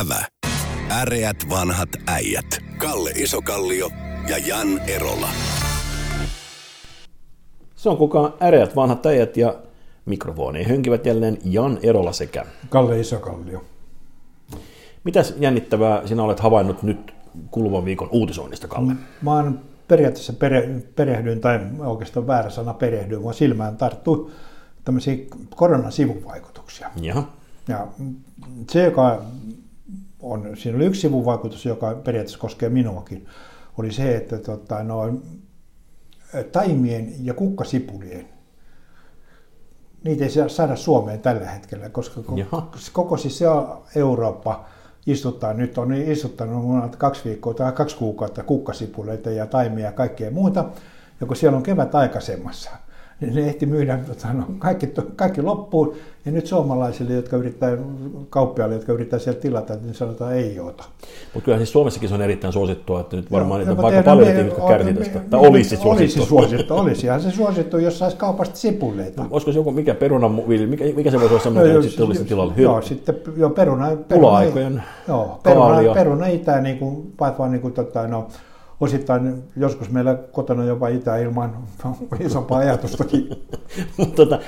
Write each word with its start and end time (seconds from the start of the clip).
Ävä. 0.00 0.24
Äreät 0.90 1.36
vanhat 1.50 1.88
äijät. 2.06 2.46
Kalle 2.78 3.10
Isokallio 3.10 3.90
ja 4.28 4.38
Jan 4.38 4.78
Erola. 4.78 5.28
Se 7.76 7.88
on 7.88 7.96
kukaan 7.96 8.32
äreät 8.42 8.76
vanhat 8.76 9.06
äijät 9.06 9.36
ja 9.36 9.54
mikrofoni 10.06 10.64
hönkivät 10.64 11.06
jälleen 11.06 11.38
Jan 11.44 11.78
Erola 11.82 12.12
sekä. 12.12 12.46
Kalle 12.68 13.00
Isokallio. 13.00 13.64
Mitäs 15.04 15.34
jännittävää 15.38 16.06
sinä 16.06 16.22
olet 16.22 16.40
havainnut 16.40 16.82
nyt 16.82 17.14
kuluvan 17.50 17.84
viikon 17.84 18.08
uutisoinnista, 18.12 18.68
Kalle? 18.68 18.92
Mä 19.22 19.32
oon 19.32 19.60
periaatteessa 19.88 20.32
pere, 20.32 20.68
perehdyin, 20.96 21.40
tai 21.40 21.60
oikeastaan 21.78 22.26
väärä 22.26 22.50
sana 22.50 22.74
perehdyin, 22.74 23.24
vaan 23.24 23.34
silmään 23.34 23.76
tarttuu 23.76 24.30
tämmöisiä 24.84 25.16
koronan 25.56 25.92
sivuvaikutuksia. 25.92 26.90
Jaha. 27.00 27.28
Ja 27.68 27.86
se, 28.70 28.82
joka 28.82 29.22
on, 30.24 30.56
siinä 30.56 30.76
oli 30.76 30.86
yksi 30.86 31.00
sivuvaikutus, 31.00 31.66
joka 31.66 31.94
periaatteessa 31.94 32.38
koskee 32.38 32.68
minuakin, 32.68 33.26
oli 33.78 33.92
se, 33.92 34.16
että 34.16 34.38
tota, 34.38 34.82
no, 34.82 35.14
taimien 36.52 37.14
ja 37.26 37.34
kukkasipulien, 37.34 38.28
niitä 40.04 40.24
ei 40.24 40.50
saada 40.50 40.76
Suomeen 40.76 41.20
tällä 41.20 41.48
hetkellä, 41.48 41.88
koska 41.88 42.20
Jaha. 42.36 42.70
koko 42.92 43.16
siis 43.16 43.38
se 43.38 43.44
Eurooppa 43.96 44.64
istuttaa, 45.06 45.52
nyt 45.52 45.78
on 45.78 45.92
istuttanut 45.92 46.96
kaksi 46.96 47.24
viikkoa 47.24 47.54
tai 47.54 47.72
kaksi 47.72 47.96
kuukautta 47.96 48.42
kukkasipuleita 48.42 49.30
ja 49.30 49.46
taimia 49.46 49.84
ja 49.84 49.92
kaikkea 49.92 50.30
muuta, 50.30 50.64
ja 51.20 51.26
kun 51.26 51.36
siellä 51.36 51.56
on 51.56 51.62
kevät 51.62 51.94
aikaisemmassa, 51.94 52.70
niin 53.20 53.34
ne 53.34 53.46
ehti 53.46 53.66
myydä 53.66 53.98
tota, 54.06 54.32
no, 54.32 54.44
kaikki, 54.58 54.88
kaikki 55.16 55.42
loppuun, 55.42 55.94
ja 56.26 56.32
nyt 56.32 56.46
suomalaisille, 56.46 57.12
jotka 57.14 57.36
yrittää, 57.36 57.76
kauppiaille, 58.30 58.74
jotka 58.74 58.92
yrittää 58.92 59.18
sieltä 59.18 59.40
tilata, 59.40 59.74
niin 59.82 59.94
sanotaan 59.94 60.32
ei 60.34 60.60
ota. 60.60 60.84
Mutta 61.34 61.44
kyllä 61.44 61.56
siis 61.58 61.72
Suomessakin 61.72 62.08
se 62.08 62.14
on 62.14 62.22
erittäin 62.22 62.52
suosittua, 62.52 63.00
että 63.00 63.16
nyt 63.16 63.30
varmaan 63.32 63.60
Joo, 63.60 63.68
niitä 63.70 63.82
on 63.82 63.94
aika 63.94 64.02
paljon 64.10 64.28
me- 64.28 64.40
jotka 64.40 64.68
kärsii 64.68 64.94
tästä. 64.94 65.18
me- 65.18 65.24
Tai 65.30 65.40
me- 65.40 65.48
olisi 65.48 65.76
suosittua. 65.76 65.92
Olisi 65.92 66.20
suosittu, 66.26 66.74
olisihan 66.74 67.20
se 67.20 67.30
suosittu, 67.30 67.78
jos 67.78 67.98
saisi 67.98 68.16
kaupasta 68.16 68.56
sipuleita. 68.56 69.24
Olisiko 69.30 69.52
se 69.52 69.58
joku, 69.58 69.70
mikä 69.72 69.94
perunavilli, 69.94 70.66
mikä, 70.66 70.84
mikä 70.96 71.10
se 71.10 71.20
voisi 71.20 71.32
olla 71.34 71.42
semmoinen, 71.42 71.72
No, 71.72 71.78
että 71.78 71.88
sitten 71.90 72.06
tulisi 72.06 72.24
tilalle? 72.24 72.52
Hyvä. 72.56 72.62
Joo, 72.68 72.82
sitten 72.82 73.14
joo, 73.36 73.50
peruna, 73.50 73.86
peruna, 73.86 74.04
Pula-aikojen 74.08 74.82
joo, 75.08 75.40
peruna, 75.42 75.94
peruna 75.94 76.26
itä, 76.26 76.60
niin 76.60 76.78
kuin, 76.78 77.12
vaan 77.20 77.50
niin 77.52 77.60
kuin, 77.62 77.72
tota, 77.74 78.06
no, 78.08 78.28
osittain 78.80 79.42
joskus 79.56 79.90
meillä 79.90 80.14
kotona 80.14 80.64
jopa 80.64 80.88
itä 80.88 81.16
ilman 81.16 81.56
isompaa 82.20 82.58
ajatustakin. 82.58 83.28
Mutta 83.96 84.16
tota, 84.16 84.38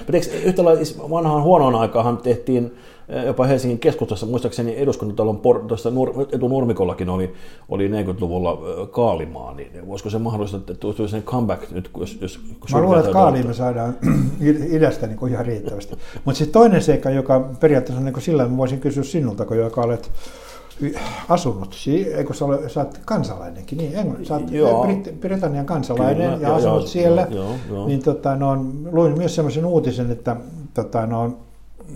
yhtä 0.44 0.64
lailla 0.64 0.84
siis 0.84 0.98
vanhaan 1.10 1.42
huonoon 1.42 1.74
aikaan 1.74 2.18
tehtiin 2.18 2.74
eh, 3.08 3.24
jopa 3.24 3.44
Helsingin 3.44 3.78
keskustassa, 3.78 4.26
muistaakseni 4.26 4.74
eduskuntatalon 4.76 5.36
por- 5.36 5.66
tuossa 5.68 5.90
nur, 5.90 6.12
etunurmikollakin 6.32 7.08
oli, 7.08 7.34
oli 7.68 7.88
40-luvulla 7.88 8.52
eh, 8.52 8.90
kaalimaa, 8.90 9.54
niin 9.54 9.86
voisiko 9.86 10.10
se 10.10 10.18
mahdollista, 10.18 10.56
että 10.56 10.74
tulisi 10.74 11.08
sen 11.08 11.22
comeback 11.22 11.70
nyt, 11.70 11.90
jos, 12.00 12.18
jos 12.20 12.40
Mä 12.72 12.80
luulen, 12.80 13.00
että 13.00 13.12
kaaliin 13.12 13.46
me 13.46 13.54
saadaan 13.54 13.96
idästä 14.70 15.06
niin 15.06 15.18
kuin 15.18 15.32
ihan 15.32 15.46
riittävästi. 15.46 15.96
Mutta 16.24 16.38
sitten 16.38 16.52
toinen 16.52 16.82
seikka, 16.82 17.10
joka 17.10 17.48
periaatteessa 17.60 17.98
on 17.98 18.04
niin 18.04 18.12
kuin 18.12 18.22
sillä, 18.22 18.48
mä 18.48 18.56
voisin 18.56 18.80
kysyä 18.80 19.02
sinulta, 19.02 19.44
kun 19.44 19.58
joka 19.58 19.80
olet 19.80 20.10
asunut, 21.28 21.76
eikö 22.16 22.34
sä, 22.34 22.44
ole, 22.44 22.68
sä 22.68 22.80
oot 22.80 22.98
kansalainenkin, 23.04 23.78
niin 23.78 23.92
Engl- 23.92 24.24
sä 24.24 24.34
oot 24.34 24.50
Joo. 24.50 24.84
Brit- 24.84 25.12
Britannian 25.20 25.66
kansalainen 25.66 26.16
Kyllä, 26.32 26.42
ja 26.42 26.48
joo, 26.48 26.56
asunut 26.56 26.80
joo, 26.80 26.86
siellä, 26.86 27.26
joo, 27.30 27.54
joo. 27.68 27.86
niin 27.86 28.02
tota, 28.02 28.36
no, 28.36 28.64
luin 28.92 29.18
myös 29.18 29.34
sellaisen 29.34 29.64
uutisen, 29.64 30.10
että 30.10 30.36
tota, 30.74 31.06
no, 31.06 31.38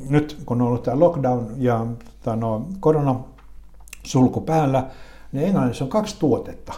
nyt 0.09 0.39
kun 0.47 0.63
on 0.63 0.69
ollut 0.69 0.83
tämä 0.83 1.01
lockdown 1.01 1.47
ja 1.59 1.87
tota, 2.05 2.37
no, 2.37 2.69
koronasulku 2.81 4.41
päällä, 4.47 4.87
niin 5.33 5.47
Englannissa 5.47 5.85
on 5.85 5.91
kaksi 5.91 6.17
tuotetta 6.19 6.73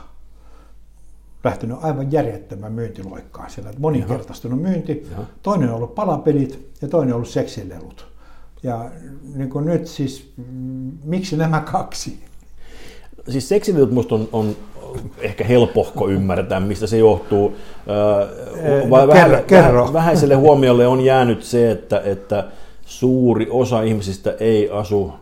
lähtenyt 1.44 1.76
aivan 1.82 2.12
järjettömän 2.12 2.72
myyntiloikkaan 2.72 3.50
siellä. 3.50 3.70
että 3.70 3.80
Moninkertaistunut 3.80 4.62
myynti. 4.62 5.06
Jaha. 5.10 5.22
Toinen 5.42 5.68
on 5.68 5.74
ollut 5.74 5.94
palapelit 5.94 6.70
ja 6.82 6.88
toinen 6.88 7.12
on 7.12 7.16
ollut 7.16 7.28
seksilelut. 7.28 8.11
Ja 8.62 8.90
niin 9.34 9.50
kuin 9.50 9.64
nyt 9.64 9.86
siis, 9.86 10.32
miksi 11.04 11.36
nämä 11.36 11.60
kaksi? 11.60 12.18
Siis 13.28 13.48
seksiliitot 13.48 13.90
musta 13.90 14.14
on, 14.14 14.28
on 14.32 14.56
ehkä 15.18 15.44
helpohko 15.44 16.08
ymmärtää, 16.08 16.60
mistä 16.60 16.86
se 16.86 16.98
johtuu. 16.98 17.56
Öö, 17.88 18.90
vai 18.90 19.00
no 19.00 19.08
vähän, 19.08 19.30
kerro, 19.30 19.44
kerro. 19.46 19.80
vähän- 19.80 19.92
vähäiselle 19.92 20.34
huomiolle 20.34 20.86
on 20.86 21.00
jäänyt 21.00 21.42
se, 21.42 21.70
että, 21.70 22.00
että 22.04 22.44
suuri 22.86 23.46
osa 23.50 23.82
ihmisistä 23.82 24.34
ei 24.40 24.70
asu 24.70 25.12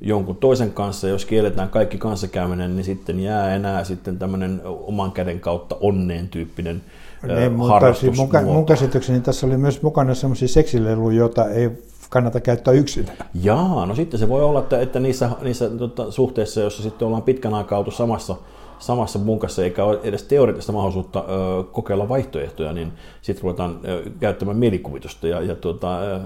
jonkun 0.00 0.36
toisen 0.36 0.72
kanssa. 0.72 1.08
Jos 1.08 1.24
kielletään 1.24 1.68
kaikki 1.68 1.98
kanssakäyminen, 1.98 2.76
niin 2.76 2.84
sitten 2.84 3.20
jää 3.20 3.54
enää 3.54 3.84
sitten 3.84 4.18
tämmöinen 4.18 4.60
oman 4.64 5.12
käden 5.12 5.40
kautta 5.40 5.76
onneen 5.80 6.28
tyyppinen 6.28 6.82
öö, 7.28 7.40
Niin, 7.40 7.52
mutta 7.52 7.94
siis 7.94 8.16
mun, 8.16 8.28
mun 8.44 8.66
käsitykseni 8.66 9.20
tässä 9.20 9.46
oli 9.46 9.56
myös 9.56 9.82
mukana 9.82 10.14
sellaisia 10.14 10.48
seksileluja, 10.48 11.16
joita 11.16 11.48
ei 11.48 11.70
kannata 12.10 12.40
käyttää 12.40 12.74
yksinään. 12.74 13.16
Jaa, 13.42 13.86
no 13.86 13.94
sitten 13.94 14.20
se 14.20 14.28
voi 14.28 14.42
olla, 14.42 14.60
että, 14.60 14.80
että 14.80 15.00
niissä, 15.00 15.30
niissä 15.42 15.70
tota, 15.70 16.10
suhteissa, 16.10 16.60
joissa 16.60 16.82
sitten 16.82 17.06
ollaan 17.06 17.22
pitkän 17.22 17.54
aikaa 17.54 17.78
oltu 17.78 17.90
samassa, 17.90 18.36
samassa 18.78 19.18
bunkassa 19.18 19.64
eikä 19.64 19.84
ole 19.84 20.00
edes 20.02 20.22
teoreettista 20.22 20.72
mahdollisuutta 20.72 21.24
ö, 21.28 21.64
kokeilla 21.64 22.08
vaihtoehtoja, 22.08 22.72
niin 22.72 22.92
sitten 23.22 23.42
ruvetaan 23.42 23.80
ö, 23.88 24.02
käyttämään 24.20 24.56
mielikuvitusta 24.56 25.28
ja, 25.28 25.40
ja, 25.42 25.54
tuota, 25.54 25.98
ö, 26.00 26.20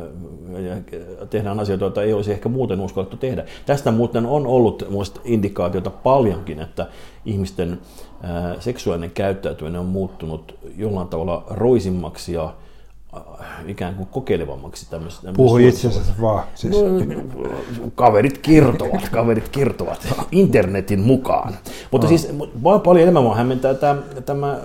ja 0.61 0.75
tehdään 1.31 1.61
asioita, 1.61 1.85
joita 1.85 2.03
ei 2.03 2.13
olisi 2.13 2.33
ehkä 2.33 2.49
muuten 2.49 2.81
uskallettu 2.81 3.17
tehdä. 3.17 3.45
Tästä 3.67 3.91
muuten 3.91 4.27
on 4.27 4.47
ollut 4.47 4.87
muista 4.91 5.21
indikaatiota 5.25 5.91
paljonkin, 5.91 6.61
että 6.61 6.87
ihmisten 7.25 7.79
ö, 8.25 8.61
seksuaalinen 8.61 9.11
käyttäytyminen 9.11 9.81
on 9.81 9.87
muuttunut 9.87 10.55
jollain 10.77 11.09
tavalla 11.09 11.45
roisimmaksi 11.51 12.33
ja 12.33 12.55
ikään 13.67 13.95
kuin 13.95 14.07
kokeilevammaksi 14.07 14.91
tämmöisessä. 14.91 15.33
Puhu 15.37 15.57
tämmöisessä 15.57 15.89
itse 15.89 16.01
asiassa 16.01 16.23
vaan. 16.23 16.45
Siis. 16.55 16.75
No, 16.75 17.91
kaverit 17.95 18.39
kertovat, 18.39 19.09
kaverit 19.09 19.49
kertovat 19.49 20.09
internetin 20.33 21.01
mukaan. 21.01 21.55
Mutta 21.91 22.09
siis 22.09 22.29
vaan 22.63 22.81
paljon 22.81 23.03
enemmän 23.03 23.23
mua 23.23 23.35
hämmentää 23.35 23.75
tämä, 23.75 24.03
tämä 24.27 24.61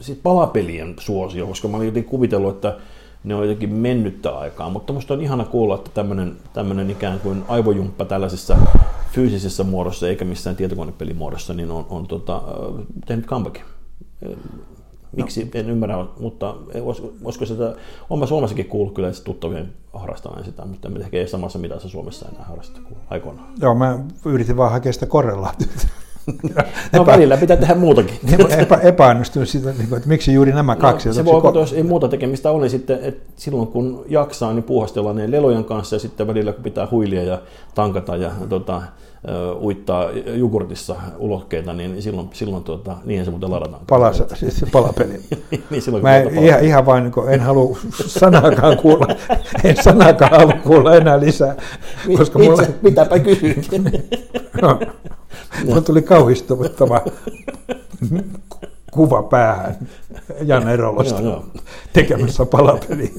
siis 0.00 0.18
palapelien 0.22 0.94
suosio, 0.98 1.46
koska 1.46 1.68
mä 1.68 1.76
olin 1.76 1.86
jotenkin 1.86 2.10
kuvitellut, 2.10 2.54
että 2.54 2.76
ne 3.24 3.34
on 3.34 3.42
jotenkin 3.42 3.74
mennyttä 3.74 4.38
aikaa, 4.38 4.70
mutta 4.70 4.92
musta 4.92 5.14
on 5.14 5.20
ihana 5.20 5.44
kuulla, 5.44 5.74
että 5.74 5.90
tämmöinen, 5.94 6.36
tämmöinen 6.52 6.90
ikään 6.90 7.20
kuin 7.20 7.44
aivojumppa 7.48 8.04
tällaisessa 8.04 8.56
fyysisessä 9.12 9.64
muodossa 9.64 10.08
eikä 10.08 10.24
missään 10.24 10.56
tietokonepelimuodossa, 10.56 11.54
niin 11.54 11.70
on, 11.70 11.86
on 11.90 12.06
tota, 12.06 12.42
tehnyt 13.06 13.26
comebackin. 13.26 13.64
Miksi, 15.16 15.44
no. 15.44 15.50
en 15.54 15.70
ymmärrä, 15.70 16.06
mutta 16.20 16.54
olisiko, 17.24 17.46
sitä, 17.46 17.74
on 18.10 18.18
mä 18.18 18.26
Suomessakin 18.26 18.66
kuullut 18.66 18.94
kyllä 18.94 19.08
että 19.08 19.24
tuttavien 19.24 19.72
harrastavan 19.92 20.44
sitä, 20.44 20.64
mutta 20.64 20.88
ehkä 21.00 21.16
ei 21.16 21.28
samassa 21.28 21.58
mitassa 21.58 21.88
Suomessa 21.88 22.26
enää 22.32 22.44
harrasta 22.44 22.80
kuin 22.80 22.96
aikoinaan. 23.10 23.48
Joo, 23.60 23.74
mä 23.74 23.98
yritin 24.24 24.56
vaan 24.56 24.72
hakea 24.72 24.92
sitä 24.92 25.06
korrelaatiota. 25.06 25.88
No 26.92 27.06
välillä 27.06 27.36
pitää 27.36 27.56
tehdä 27.56 27.74
muutakin. 27.74 28.18
Epä, 28.58 28.76
epäonnistunut 28.76 29.48
siitä, 29.48 29.72
niin 29.72 29.94
että 29.96 30.08
miksi 30.08 30.34
juuri 30.34 30.52
nämä 30.52 30.76
kaksi. 30.76 31.08
No, 31.08 31.14
se 31.14 31.24
voi 31.24 31.34
olla, 31.34 31.60
jos 31.60 31.72
ei 31.72 31.82
muuta 31.82 32.08
tekemistä 32.08 32.50
ole, 32.50 32.60
niin 32.60 32.70
sitten, 32.70 32.98
että 33.02 33.32
silloin 33.36 33.68
kun 33.68 34.04
jaksaa, 34.08 34.52
niin 34.52 34.62
puuhastellaan 34.62 35.16
ne 35.16 35.30
lelojen 35.30 35.64
kanssa 35.64 35.96
ja 35.96 36.00
sitten 36.00 36.26
välillä 36.26 36.52
kun 36.52 36.64
pitää 36.64 36.88
huilia 36.90 37.22
ja 37.22 37.42
tankata 37.74 38.16
ja 38.16 38.30
tota, 38.48 38.76
ö, 38.76 38.82
uittaa 39.60 40.10
jogurtissa 40.10 40.96
ulokkeita, 41.18 41.72
niin 41.72 42.02
silloin, 42.02 42.28
silloin 42.32 42.64
tuota, 42.64 42.96
niihin 43.04 43.24
se 43.24 43.30
muuten 43.30 43.50
ladataan. 43.50 43.82
Palas, 43.88 44.22
siis 44.34 44.58
se 44.58 44.66
palapeli. 44.72 45.20
niin 45.70 45.82
silloin, 45.82 46.02
Mä 46.02 46.16
en, 46.16 46.22
pelataan 46.22 46.46
ihan, 46.46 46.64
ihan 46.64 46.86
vain, 46.86 47.04
niin 47.04 47.28
en 47.28 47.40
halua 47.40 47.78
sanaakaan 48.06 48.76
kuulla, 48.76 49.06
en 49.64 49.82
sanaakaan 49.82 50.30
halua 50.30 50.52
kuulla 50.64 50.94
enää 50.94 51.20
lisää, 51.20 51.56
koska 52.16 52.38
Itse, 52.38 52.50
mulle, 52.50 52.68
mitäpä 52.82 53.18
kysyt? 53.18 53.68
no, 54.62 54.80
mulle 55.64 55.80
tuli 55.80 56.02
kauhistuttava 56.02 57.00
kuva 58.92 59.22
päähän 59.22 59.76
Jan 60.44 60.68
Erolosta 60.68 61.42
tekemässä 61.92 62.46
palapeliä. 62.46 63.10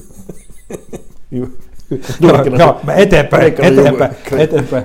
Joo, 2.20 2.44
joo, 2.58 2.80
mä 2.84 2.94
eteenpäin, 2.94 3.42
eteenpäin, 3.58 4.10
eteenpäin. 4.38 4.84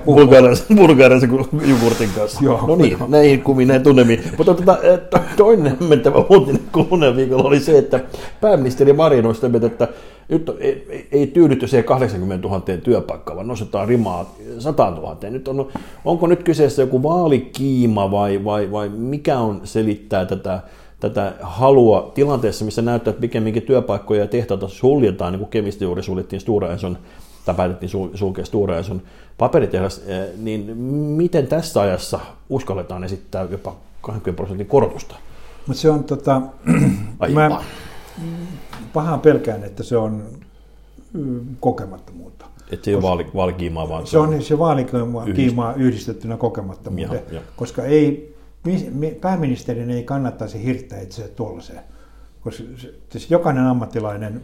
Bulgarialaisen 0.76 1.30
jogurtin 1.68 2.08
kanssa. 2.16 2.44
Joo. 2.44 2.66
no 2.66 2.76
niin, 2.76 2.96
näihin 3.08 3.42
kuviin, 3.42 3.68
näin 3.68 3.82
tunnemiin. 3.82 4.24
Mutta 4.38 4.54
tota, 4.54 4.78
eh, 4.82 4.98
to- 5.10 5.18
toinen 5.36 5.76
hämmentävä 5.80 6.18
uutinen 6.28 6.62
kuluneen 6.72 7.16
viikolla 7.16 7.44
oli 7.44 7.60
se, 7.60 7.78
että 7.78 8.00
pääministeri 8.40 8.92
Marin 8.92 9.26
on 9.26 9.34
sitä 9.34 9.48
mieltä, 9.48 9.66
että 9.66 9.88
nyt 10.28 10.50
ei- 10.60 11.08
ei 11.12 11.26
tyydytty 11.26 11.66
siihen 11.66 11.84
80 11.84 12.48
000 12.48 12.62
työpaikkaan, 12.82 13.36
vaan 13.36 13.48
nostetaan 13.48 13.88
rimaa 13.88 14.34
100 14.58 14.90
000. 14.90 15.16
Nyt 15.30 15.48
on, 15.48 15.68
onko 16.04 16.26
nyt 16.26 16.42
kyseessä 16.42 16.82
joku 16.82 17.02
vaalikiima 17.02 18.10
vai, 18.10 18.44
vai, 18.44 18.72
vai 18.72 18.88
mikä 18.88 19.38
on 19.38 19.60
selittää 19.64 20.24
tätä 20.26 20.60
tätä 21.08 21.34
halua 21.40 22.12
tilanteessa, 22.14 22.64
missä 22.64 22.82
näyttää, 22.82 23.10
että 23.10 23.20
pikemminkin 23.20 23.62
työpaikkoja 23.62 24.20
ja 24.20 24.26
tehtaita 24.26 24.68
suljetaan, 24.68 25.32
niin 25.32 25.38
kuin 25.40 25.50
Kemistä 25.50 25.84
juuri 25.84 26.02
suljettiin 26.02 26.40
Stora 26.40 26.72
Enson 26.72 26.98
tai 27.44 27.54
päätettiin 27.54 27.90
sulkea 28.14 28.44
Stora 28.44 28.82
sun 28.82 29.02
paperitehdas, 29.38 30.02
niin 30.36 30.76
miten 31.16 31.46
tässä 31.46 31.80
ajassa 31.80 32.20
uskalletaan 32.48 33.04
esittää 33.04 33.46
jopa 33.50 33.76
20 34.00 34.36
prosentin 34.36 34.66
korotusta? 34.66 35.14
Mutta 35.66 35.82
se 35.82 35.90
on 35.90 36.04
tota, 36.04 36.42
mä 37.34 37.60
pahaan 38.92 39.20
pelkään, 39.20 39.64
että 39.64 39.82
se 39.82 39.96
on 39.96 40.22
mm, 41.12 41.40
kokemattomuutta. 41.60 42.46
Että 42.70 42.84
se 42.84 42.90
ei 42.90 42.94
ole 42.94 43.02
vaali, 43.02 43.26
vaalikiimaa, 43.34 43.88
vaan 43.88 44.06
se 44.06 44.18
on... 44.18 44.42
Se 44.42 44.58
vaalikiimaa 44.58 45.74
yhdistettynä 45.74 46.36
kokemattomuuteen, 46.36 47.22
ja, 47.28 47.34
ja. 47.34 47.40
koska 47.56 47.84
ei, 47.84 48.33
pääministerin 49.20 49.90
ei 49.90 50.02
kannattaisi 50.02 50.64
hirttää 50.64 51.00
itse 51.00 51.28
tuollaiseen. 51.28 51.80
Koska 52.40 52.62
siis 53.10 53.30
jokainen 53.30 53.64
ammattilainen, 53.64 54.42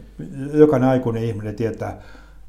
jokainen 0.53 0.89
aikuinen 0.89 1.23
ihminen 1.23 1.55
tietää, 1.55 2.01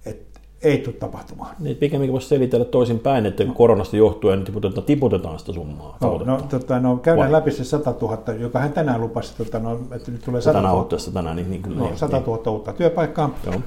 että 0.07 0.41
ei 0.63 0.79
tule 0.79 0.95
tapahtumaan. 0.95 1.57
Niin, 1.59 1.77
pikemminkin 1.77 2.13
voisi 2.13 2.29
selitellä 2.29 2.65
toisin 2.65 2.99
päin, 2.99 3.27
että 3.27 3.45
no. 3.45 3.55
koronasta 3.55 3.97
johtuen 3.97 4.45
tiputetaan, 4.45 4.87
tiputetaan 4.87 5.39
sitä 5.39 5.53
summaa. 5.53 5.97
No, 6.01 6.19
no, 6.25 6.41
tota, 6.49 6.81
no 6.81 6.97
käydään 6.97 7.31
Vai? 7.31 7.33
läpi 7.33 7.51
se 7.51 7.65
100 7.65 7.95
000, 8.01 8.33
joka 8.41 8.59
hän 8.59 8.73
tänään 8.73 9.01
lupasi, 9.01 9.37
tota, 9.37 9.59
no, 9.59 9.81
että 9.91 10.11
nyt 10.11 10.25
tulee 10.25 10.41
100 10.41 10.61
000. 10.61 10.89
tänään, 11.13 11.37
niin, 11.37 11.51
niin 11.51 11.63
kyllä. 11.63 11.79
No, 11.79 11.91
100 11.97 12.21
000 12.21 12.37
niin. 12.37 12.49
uutta 12.49 12.73
työpaikkaa. 12.73 13.35
Joo. 13.47 13.61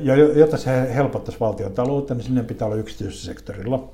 Ja 0.00 0.16
jotta 0.16 0.56
se 0.56 0.94
helpottaisi 0.94 1.40
valtion 1.40 1.72
taloutta, 1.72 2.14
niin 2.14 2.24
sinne 2.24 2.42
pitää 2.42 2.66
olla 2.66 2.76
yksityisellä 2.76 3.24
sektorilla, 3.24 3.88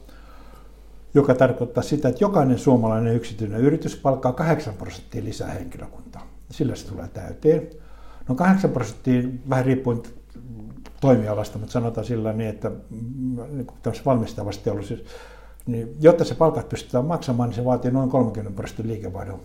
joka 1.14 1.34
tarkoittaa 1.34 1.82
sitä, 1.82 2.08
että 2.08 2.24
jokainen 2.24 2.58
suomalainen 2.58 3.14
yksityinen 3.14 3.60
yritys 3.60 3.96
palkkaa 3.96 4.32
8 4.32 4.74
prosenttia 4.74 5.24
lisää 5.24 5.48
henkilökuntaa. 5.48 6.26
Sillä 6.50 6.76
se 6.76 6.86
tulee 6.88 7.08
täyteen. 7.08 7.70
No 8.28 8.34
8 8.34 8.70
prosenttia, 8.70 9.22
vähän 9.48 9.64
riippuen 9.64 10.02
toimialasta, 11.00 11.58
mutta 11.58 11.72
sanotaan 11.72 12.04
sillä 12.04 12.32
niin, 12.32 12.50
että 12.50 12.70
niin 13.50 13.66
valmistavasti 14.06 14.64
teollisuus, 14.64 15.04
niin 15.66 15.96
jotta 16.00 16.24
se 16.24 16.34
palkat 16.34 16.68
pystytään 16.68 17.04
maksamaan, 17.04 17.48
niin 17.48 17.56
se 17.56 17.64
vaatii 17.64 17.90
noin 17.90 18.10
30 18.10 18.56
prosenttia 18.56 18.86
liikevaihdon 18.86 19.40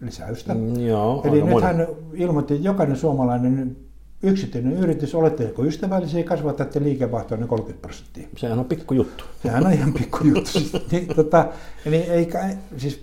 lisäystä. 0.00 0.54
Mm, 0.54 0.80
joo, 0.80 1.22
Eli 1.24 1.42
nyt 1.42 1.62
hän 1.62 1.86
ilmoitti, 2.14 2.54
että 2.54 2.66
jokainen 2.66 2.96
suomalainen 2.96 3.76
yksityinen 4.22 4.72
yritys, 4.72 5.14
oletteko 5.14 5.64
ystävällisiä, 5.64 6.24
kasvatatte 6.24 6.82
liikevaihtoa 6.82 7.38
noin 7.38 7.48
30 7.48 7.82
prosenttia. 7.82 8.28
Sehän 8.36 8.58
on 8.58 8.64
pikku 8.64 8.94
juttu. 8.94 9.24
Sehän 9.42 9.66
on 9.66 9.72
ihan 9.72 9.92
pikku 9.92 10.24
juttu. 10.24 10.50
siis, 10.60 10.72
niin, 10.90 11.08
tota, 11.16 11.48
eli 11.86 11.96
eikä, 11.96 12.56
siis 12.76 13.00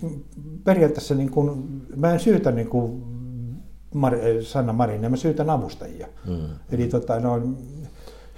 periaatteessa 0.64 1.14
niin 1.14 1.30
kuin, 1.30 1.82
mä 1.96 2.12
en 2.12 2.20
syytä 2.20 2.50
niin 2.50 2.68
kuin 2.68 3.02
Mar- 3.94 4.44
Sanna 4.44 4.72
Marin, 4.72 5.10
mä 5.10 5.16
syytän 5.16 5.50
avustajia. 5.50 6.08
Mm. 6.26 6.38
Eli 6.72 6.88
tota, 6.88 7.20
no, 7.20 7.42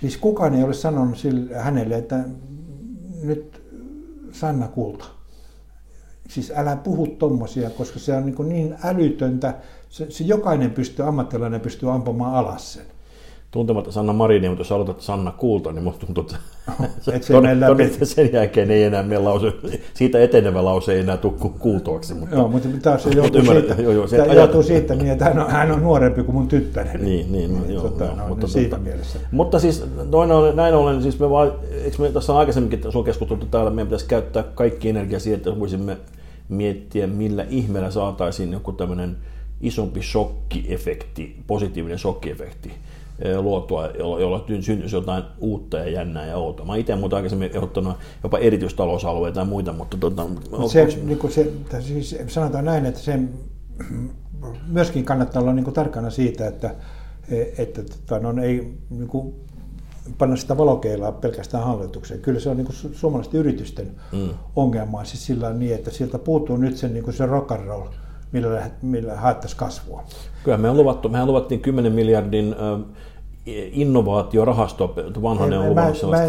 siis 0.00 0.16
kukaan 0.16 0.54
ei 0.54 0.64
ole 0.64 0.74
sanonut 0.74 1.18
sille, 1.18 1.54
hänelle, 1.54 1.94
että 1.94 2.24
nyt 3.22 3.62
Sanna 4.32 4.68
Kulta, 4.68 5.04
siis 6.28 6.52
älä 6.56 6.76
puhu 6.76 7.06
tommosia, 7.06 7.70
koska 7.70 7.98
se 7.98 8.14
on 8.14 8.26
niin, 8.26 8.48
niin 8.48 8.76
älytöntä, 8.84 9.54
se, 9.90 10.10
se 10.10 10.25
jokainen 10.25 10.70
pystyy, 10.70 11.08
ammattilainen 11.08 11.60
pystyy 11.60 11.90
ampumaan 11.90 12.34
alas 12.34 12.72
sen 12.72 12.84
tuntematta 13.50 13.92
Sanna 13.92 14.12
Marinia, 14.12 14.50
mutta 14.50 14.60
jos 14.60 14.72
aloitat 14.72 15.00
Sanna 15.00 15.32
Kulta, 15.32 15.72
niin 15.72 15.84
musta 15.84 16.06
tuntuu, 16.06 16.25
että 16.25 16.37
Et 17.16 17.22
se 17.22 17.32
ton, 17.32 17.44
ton, 17.66 18.06
sen 18.06 18.32
jälkeen 18.32 18.70
ei 18.70 18.82
enää 18.82 19.02
meillä 19.02 19.28
lause, 19.28 19.52
siitä 19.94 20.20
etenevä 20.20 20.64
lause 20.64 20.92
ei 20.92 21.00
enää 21.00 21.16
tule 21.16 21.32
kuultuaksi. 21.58 22.14
Mutta, 22.14 22.37
joo, 22.37 22.48
mutta 22.48 22.69
taas 22.82 23.02
se 23.02 23.10
joutuu, 23.10 23.44
siitä, 23.44 23.75
joo, 23.82 23.92
joo, 23.92 24.06
se 24.06 24.16
joutuu 24.16 24.62
siitä 24.62 24.94
niin, 24.94 25.10
että 25.10 25.25
hän 25.25 25.38
on, 25.38 25.50
hän 25.50 25.72
on 25.72 25.82
nuorempi 25.82 26.22
kuin 26.22 26.34
mun 26.34 26.48
tyttäreni. 26.48 27.04
Niin, 27.04 27.32
niin, 27.32 27.62
niin 27.62 27.75
joo, 27.75 27.82
tota, 27.82 28.04
joo, 28.04 28.16
no, 28.16 28.28
mutta, 28.28 28.46
niin 28.46 28.52
siitä 28.52 28.76
tota, 28.76 28.82
mielessä. 28.82 29.19
Mutta 29.31 29.58
siis 29.58 29.84
noin 30.10 30.32
ollen, 30.32 30.56
näin 30.56 30.75
ollen, 30.75 31.02
siis 31.02 31.19
me 31.19 31.31
vaan, 31.31 31.52
eikö 31.84 32.02
me 32.02 32.10
tässä 32.10 32.37
aikaisemminkin 32.37 32.92
sun 32.92 33.04
keskusteltu 33.04 33.46
täällä, 33.46 33.70
meidän 33.70 33.87
pitäisi 33.87 34.06
käyttää 34.06 34.42
kaikki 34.42 34.88
energia 34.88 35.20
siihen, 35.20 35.37
että 35.37 35.60
voisimme 35.60 35.96
miettiä, 36.48 37.06
millä 37.06 37.46
ihmeellä 37.50 37.90
saataisiin 37.90 38.52
joku 38.52 38.72
tämmöinen 38.72 39.16
isompi 39.60 40.02
shokkiefekti, 40.02 41.42
positiivinen 41.46 41.98
shokkiefekti 41.98 42.72
luotua, 43.40 43.86
jolla 43.98 44.44
syntyisi 44.60 44.96
jotain 44.96 45.22
uutta 45.38 45.78
ja 45.78 45.88
jännää 45.88 46.26
ja 46.26 46.36
outoa. 46.36 46.66
Mä 46.66 46.76
itse 46.76 46.96
muuta 46.96 47.16
aikaisemmin 47.16 47.50
ehdottanut 47.54 47.96
jopa 48.22 48.38
erityistalousalueita 48.38 49.40
ja 49.40 49.44
muita, 49.44 49.72
mutta 49.72 49.96
tota, 49.96 50.26
se, 50.68 50.88
niin 51.04 51.18
kuin 51.18 51.32
se, 51.32 51.52
siis 51.80 52.16
sanotaan 52.26 52.64
näin, 52.64 52.86
että 52.86 53.00
se 53.00 53.18
myöskin 54.66 55.04
kannattaa 55.04 55.42
olla 55.42 55.52
niin 55.52 55.64
kuin 55.64 55.74
tarkkana 55.74 56.10
siitä, 56.10 56.46
että, 56.46 56.74
että 57.58 57.82
tota, 57.82 58.18
no, 58.18 58.42
ei 58.42 58.74
niin 58.90 59.08
kuin, 59.08 59.34
panna 60.18 60.36
sitä 60.36 60.58
valokeilaa 60.58 61.12
pelkästään 61.12 61.64
hallitukseen. 61.64 62.20
Kyllä 62.20 62.40
se 62.40 62.50
on 62.50 62.56
niin 62.56 62.66
kuin 62.66 62.76
suomalaisten 62.92 63.40
yritysten 63.40 63.90
mm. 64.12 64.28
ongelma, 64.56 65.04
siis 65.04 65.26
sillä 65.26 65.52
niin, 65.52 65.74
että 65.74 65.90
sieltä 65.90 66.18
puuttuu 66.18 66.56
nyt 66.56 66.76
se, 66.76 66.88
niin 66.88 67.04
kuin 67.04 67.14
se 67.14 67.26
rock 67.26 67.52
and 67.52 67.66
roll, 67.66 67.86
millä, 68.32 68.70
millä 68.82 69.16
haettaisiin 69.16 69.58
kasvua. 69.58 70.04
Kyllä 70.44 70.58
me 70.58 70.70
on 70.70 70.76
luvattu, 70.76 71.08
mehän 71.08 71.26
luvattiin 71.26 71.60
10 71.60 71.92
miljardin 71.92 72.54
innovaatiorahasto, 73.72 74.94
vanhainen 75.22 75.58
on 75.58 75.68
luvannut 75.68 76.02
mä, 76.02 76.16
mä 76.16 76.22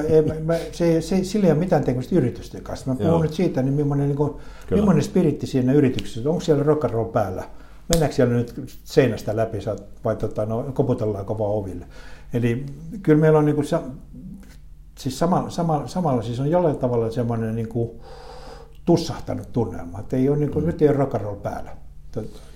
ei, 0.00 0.22
mä, 0.40 0.54
se, 0.72 1.00
se, 1.00 1.24
sillä 1.24 1.46
ei 1.46 1.52
ole 1.52 1.58
mitään 1.58 1.84
tekemistä 1.84 2.16
yritysten 2.16 2.62
kanssa. 2.62 2.90
Mä 2.90 2.96
puhun 2.96 3.10
Joo. 3.10 3.22
nyt 3.22 3.32
siitä, 3.32 3.62
niin 3.62 3.74
millainen, 3.74 4.08
niin 4.08 4.16
kuin, 4.16 4.32
millainen 4.70 5.04
spiritti 5.04 5.46
siinä 5.46 5.72
yrityksessä, 5.72 6.28
onko 6.28 6.40
siellä 6.40 6.62
rock 6.62 6.84
and 6.84 6.92
roll 6.92 7.08
päällä? 7.08 7.44
Mennäänkö 7.88 8.16
siellä 8.16 8.34
nyt 8.34 8.54
seinästä 8.84 9.36
läpi 9.36 9.58
vai 10.04 10.16
tota, 10.16 10.46
no, 10.46 10.62
koputellaanko 10.74 11.38
vaan 11.38 11.50
oville? 11.50 11.86
Eli 12.32 12.66
kyllä 13.02 13.20
meillä 13.20 13.38
on 13.38 13.44
niin 13.44 13.56
kuin, 13.56 13.66
siis 14.98 15.18
sama, 15.18 15.50
sama, 15.50 15.86
samalla 15.86 16.22
siis 16.22 16.40
on 16.40 16.50
jollain 16.50 16.76
tavalla 16.76 17.10
semmoinen 17.10 17.54
niin 17.54 17.68
kuin, 17.68 17.90
tussahtanut 18.84 19.52
tunnelma, 19.52 20.00
että 20.00 20.16
ei 20.16 20.28
ole, 20.28 20.36
niin 20.36 20.50
kuin, 20.50 20.64
mm. 20.64 20.66
nyt 20.66 20.82
ei 20.82 20.88
ole 20.88 20.96
rock 20.96 21.14
and 21.14 21.24
roll 21.24 21.36
päällä. 21.36 21.76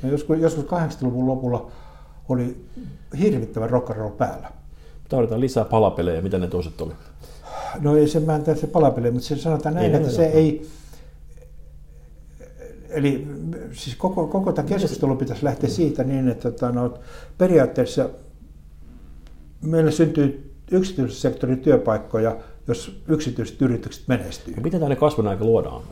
Joskus, 0.02 0.38
joskus 0.38 0.64
80-luvun 0.64 1.26
lopulla 1.26 1.70
oli 2.28 2.64
hirvittävä 3.18 3.66
rock 3.66 3.90
and 3.90 3.98
roll 3.98 4.10
päällä. 4.10 4.52
Tarvitaan 5.08 5.40
lisää 5.40 5.64
palapelejä. 5.64 6.20
Mitä 6.20 6.38
ne 6.38 6.46
toiset 6.46 6.80
oli? 6.80 6.92
No 7.80 7.96
ei 7.96 8.08
se, 8.08 8.20
mä 8.20 8.36
en 8.36 8.58
se 8.58 8.66
palapelejä, 8.66 9.12
mutta 9.12 9.28
se 9.28 9.36
sanotaan 9.36 9.74
näin, 9.74 9.94
ei, 9.94 9.96
että 9.96 10.10
se 10.10 10.26
ei... 10.26 10.66
Eli 12.88 13.26
siis 13.72 13.96
koko, 13.96 14.26
koko 14.26 14.52
tämä 14.52 14.68
keskustelu 14.68 15.16
pitäisi 15.16 15.44
lähteä 15.44 15.70
siitä 15.70 16.04
niin, 16.04 16.28
että 16.28 16.50
tota, 16.50 16.72
no, 16.72 16.94
periaatteessa 17.38 18.10
meillä 19.62 19.90
syntyy 19.90 20.54
yksityisen 20.70 21.20
sektorin 21.20 21.58
työpaikkoja, 21.58 22.36
jos 22.68 23.00
yksityiset 23.08 23.62
yritykset 23.62 24.02
menestyy. 24.06 24.54
Ja 24.54 24.62
miten 24.62 24.80
tänne 24.80 24.96
kasvun 24.96 25.28
aika 25.28 25.44
luodaan? 25.44 25.82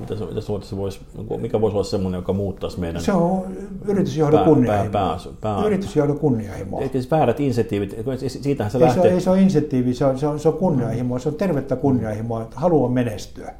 Mitä 0.00 0.16
se, 0.16 0.24
mitä 0.24 0.40
se 0.40 0.76
voisi, 0.76 1.00
mikä 1.40 1.60
voisi 1.60 1.74
olla 1.74 1.84
semmoinen, 1.84 2.18
joka 2.18 2.32
muuttaisi 2.32 2.80
meidän... 2.80 3.02
Se 3.02 3.12
on 3.12 3.44
yritysjohdon 3.84 4.44
kunnianhimoa. 4.44 4.90
Pää, 4.92 5.18
pää, 5.40 5.54
pää, 5.54 5.66
yritysjohdon 5.66 6.18
kunnianhimoa. 6.18 6.80
Eikä 6.82 6.92
siis 6.92 7.10
väärät 7.10 7.40
insentiivit, 7.40 7.96
siitähän 8.26 8.70
se 8.70 8.78
ei 8.78 8.84
lähtee... 8.84 9.02
Se, 9.02 9.08
ei 9.08 9.20
se 9.20 9.30
ole 9.30 9.40
insentiivi, 9.40 9.94
se 9.94 10.04
on, 10.04 10.18
se 10.18 10.26
on, 10.26 10.38
se 10.38 10.48
on 10.48 10.54
kunnianhimoa, 10.54 11.18
se 11.18 11.28
on 11.28 11.34
tervettä 11.34 11.76
kunnianhimoa, 11.76 12.42
että 12.42 12.60
haluaa 12.60 12.90
menestyä. 12.90 13.54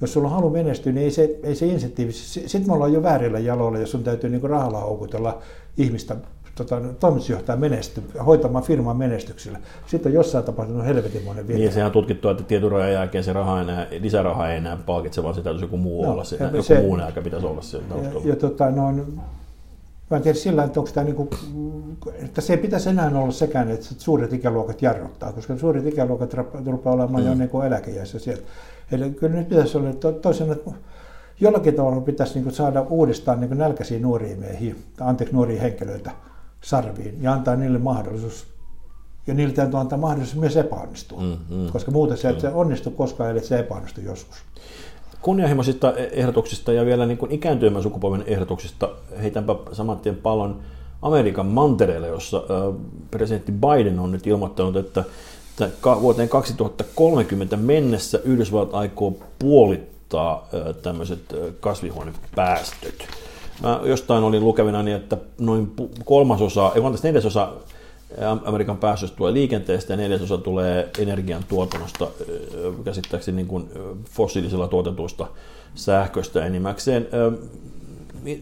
Jos 0.00 0.12
sulla 0.12 0.28
on 0.28 0.34
halu 0.34 0.50
menestyä, 0.50 0.92
niin 0.92 1.04
ei 1.04 1.10
se, 1.10 1.38
ei 1.42 1.54
se 1.54 1.66
insentiivi, 1.66 2.12
sitten 2.12 2.66
me 2.66 2.72
ollaan 2.72 2.92
jo 2.92 3.02
väärillä 3.02 3.38
jaloilla, 3.38 3.78
jos 3.78 3.90
sun 3.90 4.04
täytyy 4.04 4.30
niin 4.30 4.42
rahalla 4.42 4.80
houkutella 4.80 5.38
ihmistä 5.76 6.16
tota, 6.54 6.80
toimitusjohtaja 7.00 7.56
menesty, 7.56 8.02
hoitamaan 8.26 8.64
firman 8.64 8.96
menestyksellä. 8.96 9.58
Sitten 9.86 10.10
on 10.10 10.14
jossain 10.14 10.44
tapahtunut 10.44 10.86
helvetinmoinen 10.86 11.48
virhe. 11.48 11.60
Niin, 11.60 11.72
sehän 11.72 11.86
on 11.86 11.92
tutkittu, 11.92 12.28
että 12.28 12.42
tieturajan 12.42 12.92
jälkeen 12.92 13.24
se 13.24 13.32
raha 13.32 13.60
enää, 13.60 13.86
lisäraha 14.00 14.48
ei 14.48 14.56
enää 14.56 14.76
palkitse, 14.86 15.22
vaan 15.22 15.34
se 15.34 15.42
täytyisi 15.42 15.64
joku 15.64 15.76
muu 15.76 16.04
no, 16.04 16.12
olla, 16.12 16.24
se, 16.24 16.36
joku 16.40 16.62
se, 16.62 16.80
muu 16.80 16.94
aika 16.94 17.22
pitäisi 17.22 17.46
olla 17.46 17.62
siellä 17.62 17.88
taustalla. 17.88 18.20
Ja, 18.20 18.28
ja 18.28 18.36
tota, 18.36 18.70
no, 18.70 18.92
mä 20.10 20.16
en 20.16 20.22
tiedä 20.22 20.38
sillä 20.38 20.64
että 20.64 20.80
onko 20.80 20.92
tämä 20.94 21.04
niin 21.04 21.16
kuin, 21.16 21.28
että 22.22 22.40
se 22.40 22.52
ei 22.52 22.58
pitäisi 22.58 22.90
enää 22.90 23.10
olla 23.14 23.32
sekään, 23.32 23.70
että 23.70 23.86
suuret 23.98 24.32
ikäluokat 24.32 24.82
jarruttaa, 24.82 25.32
koska 25.32 25.56
suuret 25.58 25.86
ikäluokat 25.86 26.34
rupeaa 26.66 26.94
olemaan 26.94 27.22
mm. 27.22 27.28
jo 27.28 27.34
niin 27.34 27.48
kuin 27.48 27.66
eläkejässä 27.66 28.18
sieltä. 28.18 28.42
Eli 28.92 29.10
kyllä 29.10 29.36
nyt 29.36 29.48
pitäisi 29.48 29.78
olla 29.78 29.92
to, 29.92 30.12
toisena, 30.12 30.52
että 30.52 30.70
jollakin 31.40 31.74
tavalla 31.74 32.00
pitäisi 32.00 32.34
niin 32.34 32.44
kuin 32.44 32.54
saada 32.54 32.80
uudestaan 32.80 33.40
niin 33.40 33.48
kuin 33.48 33.58
nälkäisiä 33.58 33.98
nuoria 33.98 34.36
miehiä, 34.36 34.74
anteeksi 35.00 35.34
nuoria 35.34 35.62
henkilöitä, 35.62 36.10
sarviin 36.64 37.22
ja 37.22 37.32
antaa 37.32 37.56
niille 37.56 37.78
mahdollisuus. 37.78 38.46
Ja 39.26 39.34
niille 39.34 39.54
täytyy 39.54 39.80
antaa 39.80 39.98
mahdollisuus 39.98 40.40
myös 40.40 40.56
epäonnistua, 40.56 41.20
mm, 41.20 41.36
mm, 41.56 41.72
koska 41.72 41.90
muuten 41.90 42.16
se, 42.16 42.28
että 42.28 42.40
se 42.40 42.48
onnistu 42.48 42.90
koskaan, 42.90 43.30
ellei 43.30 43.44
se 43.44 43.58
epäonnistu 43.58 44.00
joskus. 44.00 44.36
Kunnianhimoisista 45.22 45.92
ehdotuksista 45.92 46.72
ja 46.72 46.86
vielä 46.86 47.06
niin 47.06 47.18
ikääntyvän 47.30 47.82
sukupolven 47.82 48.24
ehdotuksista 48.26 48.88
heitänpä 49.22 49.56
saman 49.72 49.98
tien 49.98 50.16
pallon 50.16 50.60
Amerikan 51.02 51.46
mantereelle, 51.46 52.08
jossa 52.08 52.42
presidentti 53.10 53.52
Biden 53.52 53.98
on 53.98 54.12
nyt 54.12 54.26
ilmoittanut, 54.26 54.76
että 54.76 55.04
vuoteen 56.00 56.28
2030 56.28 57.56
mennessä 57.56 58.20
Yhdysvallat 58.24 58.74
aikoo 58.74 59.16
puolittaa 59.38 60.48
tämmöiset 60.82 61.20
kasvihuonepäästöt. 61.60 63.23
Mä 63.62 63.80
jostain 63.84 64.24
olin 64.24 64.44
lukevina 64.44 64.82
niin, 64.82 64.96
että 64.96 65.16
noin 65.38 65.72
kolmasosa, 66.04 66.72
ei 66.74 66.82
vaan 66.82 66.98
neljäsosa 67.02 67.52
Amerikan 68.44 68.76
päästöistä 68.76 69.16
tulee 69.16 69.32
liikenteestä 69.32 69.92
ja 69.92 69.96
neljäsosa 69.96 70.38
tulee 70.38 70.90
energian 70.98 71.44
tuotannosta, 71.48 72.06
käsittääkseni 72.84 73.36
niin 73.36 73.46
kuin 73.46 73.68
fossiilisilla 74.10 74.68
tuotetuista 74.68 75.26
sähköstä 75.74 76.46
enimmäkseen. 76.46 77.08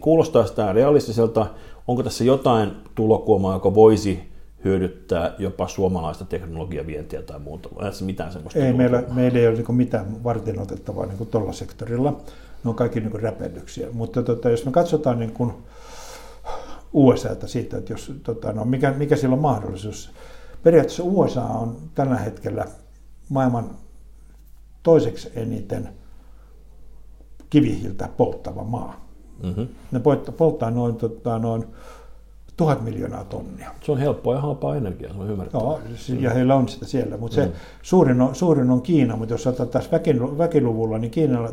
Kuulostaa 0.00 0.46
sitä 0.46 0.72
realistiselta. 0.72 1.46
Onko 1.88 2.02
tässä 2.02 2.24
jotain 2.24 2.70
tulokuomaa, 2.94 3.54
joka 3.54 3.74
voisi 3.74 4.31
hyödyttää 4.64 5.34
jopa 5.38 5.68
suomalaista 5.68 6.24
teknologiavientiä 6.24 7.22
tai 7.22 7.38
muuta? 7.38 7.68
Onko 7.68 7.90
mitään 8.04 8.32
semmoista? 8.32 8.58
Ei, 8.58 8.72
meillä, 8.72 9.02
meillä 9.14 9.38
ei 9.38 9.46
ole 9.48 9.56
niin 9.56 9.74
mitään 9.76 10.24
varten 10.24 10.58
otettavaa 10.58 11.06
niin 11.06 11.26
tuolla 11.26 11.52
sektorilla. 11.52 12.10
Ne 12.64 12.70
on 12.70 12.74
kaikki 12.74 13.00
niin 13.00 13.22
räpellyksiä. 13.22 13.88
Mutta 13.92 14.22
tota, 14.22 14.50
jos 14.50 14.64
me 14.64 14.72
katsotaan 14.72 15.18
niin 15.18 15.32
kuin 15.32 15.52
USAta 16.92 17.46
siitä, 17.46 17.76
että 17.76 17.92
jos, 17.92 18.12
tota, 18.22 18.52
no, 18.52 18.64
mikä, 18.64 18.90
mikä 18.90 19.16
sillä 19.16 19.34
on 19.34 19.42
mahdollisuus. 19.42 20.10
Periaatteessa 20.62 21.02
USA 21.06 21.42
on 21.42 21.76
tällä 21.94 22.16
hetkellä 22.16 22.64
maailman 23.28 23.70
toiseksi 24.82 25.32
eniten 25.34 25.88
kivihiiltä 27.50 28.08
polttava 28.16 28.64
maa. 28.64 29.08
Mm-hmm. 29.42 29.68
Ne 29.92 30.00
polttaa 30.36 30.70
noin, 30.70 30.96
tota, 30.96 31.38
noin 31.38 31.64
tuhat 32.62 32.82
miljoonaa 32.82 33.24
tonnia. 33.24 33.70
Se 33.84 33.92
on 33.92 33.98
helppoa 33.98 34.34
ja 34.34 34.40
halpaa 34.40 34.76
energiaa, 34.76 35.12
se 35.12 35.18
on 35.18 35.30
ymmärrettävää. 35.30 35.66
Joo, 35.66 36.20
ja 36.20 36.30
heillä 36.30 36.54
on 36.54 36.68
sitä 36.68 36.86
siellä, 36.86 37.16
mutta 37.16 37.34
se 37.34 37.46
mm. 37.46 37.52
suurin, 37.82 38.20
on, 38.20 38.34
suurin 38.34 38.70
on 38.70 38.82
Kiina, 38.82 39.16
mutta 39.16 39.34
jos 39.34 39.46
otetaan 39.46 39.84
väkiluvulla, 40.38 40.98
niin 40.98 41.10
Kiinalla, 41.10 41.50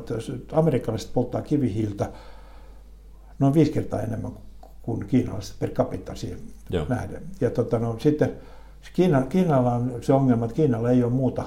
amerikkalaiset 0.51 1.13
polttaa 1.13 1.41
kivihiiltä 1.41 2.09
noin 3.39 3.53
viisi 3.53 3.71
kertaa 3.71 4.01
enemmän 4.01 4.31
kuin 4.81 5.05
kiinalaiset 5.07 5.59
per 5.59 5.69
capita 5.69 6.15
siihen 6.15 6.39
Joo. 6.69 6.85
nähden. 6.89 7.23
Ja 7.41 7.49
tota, 7.49 7.79
no, 7.79 7.95
sitten 7.99 8.31
Kiina, 8.93 9.21
Kiinalla 9.21 9.73
on 9.73 9.93
se 10.01 10.13
ongelma, 10.13 10.45
että 10.45 10.55
Kiinalla 10.55 10.91
ei 10.91 11.03
ole 11.03 11.11
muuta 11.11 11.43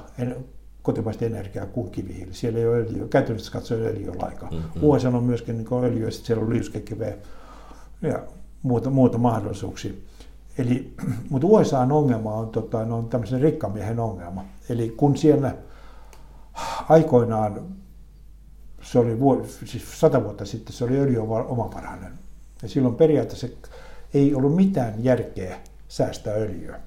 kotimaista 0.83 1.25
energiaa 1.25 1.67
kuin 1.67 1.91
kivihiili. 1.91 2.35
Siellä 2.35 2.59
ei 2.59 2.67
ole 2.67 2.77
öljyä, 2.77 3.09
käytännössä 3.09 3.53
katsoen 3.53 3.87
öljyä 3.87 4.13
lainkaan. 4.23 4.55
Mm-hmm. 4.55 4.83
USA 4.83 5.09
on 5.09 5.25
myöskin 5.25 5.57
niin 5.59 5.85
öljyä, 5.85 6.11
sitten 6.11 6.27
siellä 6.27 6.45
on 6.45 6.51
liuskekiveä 6.51 7.15
ja 8.03 8.23
muuta, 8.63 8.91
muuta 8.91 9.19
mahdollisuuksia. 9.19 9.93
Eli, 10.59 10.95
mutta 11.31 11.47
USAn 11.47 11.93
ongelma 11.93 12.35
on, 12.35 12.49
tota, 12.49 12.79
on 12.79 13.09
tämmöisen 13.09 13.41
rikkamiehen 13.41 14.01
ongelma. 14.01 14.45
Eli 14.69 14.95
kun 14.97 15.17
siellä 15.17 15.55
aikoinaan, 16.89 17.67
se 18.83 18.99
oli 18.99 19.21
vuosi, 19.21 19.67
siis 19.67 20.01
sata 20.01 20.25
vuotta 20.25 20.45
sitten, 20.45 20.73
se 20.73 20.85
oli 20.85 20.99
öljy 20.99 21.19
omavarainen. 21.49 22.13
Ja 22.63 22.69
silloin 22.69 22.95
periaatteessa 22.95 23.47
ei 24.15 24.35
ollut 24.35 24.57
mitään 24.57 25.05
järkeä 25.05 25.59
säästää 25.89 26.35
öljyä. 26.35 26.81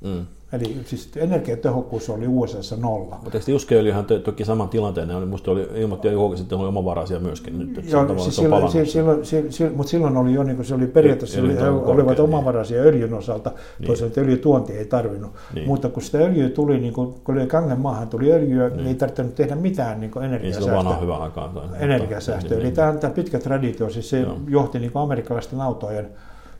Mm. 0.00 0.26
Eli 0.52 0.76
siis 0.84 1.10
energiatehokkuus 1.16 2.10
oli 2.10 2.26
USA 2.28 2.76
nolla. 2.76 3.18
Mutta 3.22 3.38
eikö 3.38 3.50
Juskeöljyhän 3.50 4.04
toki 4.24 4.44
saman 4.44 4.68
tilanteen, 4.68 5.10
oli, 5.10 5.26
musta 5.26 5.50
oli, 5.50 5.68
ilmoitti 5.74 6.08
jo 6.08 6.36
sitten 6.36 6.58
oli 6.58 6.68
omavaraisia 6.68 7.18
myöskin 7.18 7.58
nyt. 7.58 7.78
Että 7.78 7.90
Joo, 7.90 8.18
siis 8.18 8.36
silloin, 8.36 8.70
silloin, 8.70 9.24
silloin, 9.26 9.52
silloin, 9.52 9.76
mutta 9.76 9.90
silloin 9.90 10.16
oli 10.16 10.34
jo, 10.34 10.42
niin 10.42 10.56
kuin 10.56 10.66
se 10.66 10.74
oli 10.74 10.86
periaatteessa, 10.86 11.40
oli, 11.40 11.56
he 11.56 11.68
olivat 11.68 12.20
omavaraisia 12.20 12.82
niin. 12.82 12.88
öljyn 12.88 13.14
osalta, 13.14 13.50
niin. 13.78 13.86
toisaalta 13.86 14.20
öljytuonti 14.20 14.72
ei 14.72 14.84
tarvinnut. 14.84 15.30
Niin. 15.54 15.66
Mutta 15.66 15.88
kun 15.88 16.02
sitä 16.02 16.18
öljyä 16.18 16.48
tuli, 16.48 16.80
niin 16.80 16.92
kun, 16.92 17.14
kun 17.24 17.38
oli 17.38 17.46
kangen 17.46 17.80
maahan 17.80 18.08
tuli 18.08 18.32
öljyä, 18.32 18.68
niin. 18.68 18.76
niin 18.76 18.86
ei 18.86 18.94
tarvinnut 18.94 19.34
tehdä 19.34 19.54
mitään 19.54 20.00
niin 20.00 20.18
energiasäästöä. 20.22 20.74
Niin 20.74 20.82
silloin 20.82 21.00
hyvä 21.00 21.16
aikaan. 21.16 21.50
Energiasäästöä. 21.80 22.50
Niin, 22.50 22.58
Eli 22.58 22.64
niin, 22.64 22.74
tämä, 22.74 22.92
tämä 22.92 23.12
pitkä 23.12 23.38
traditio, 23.38 23.90
siis 23.90 24.10
se 24.10 24.20
Joo. 24.20 24.36
johti 24.48 24.78
niin 24.78 24.92
amerikkalaisten 24.94 25.60
autojen 25.60 26.08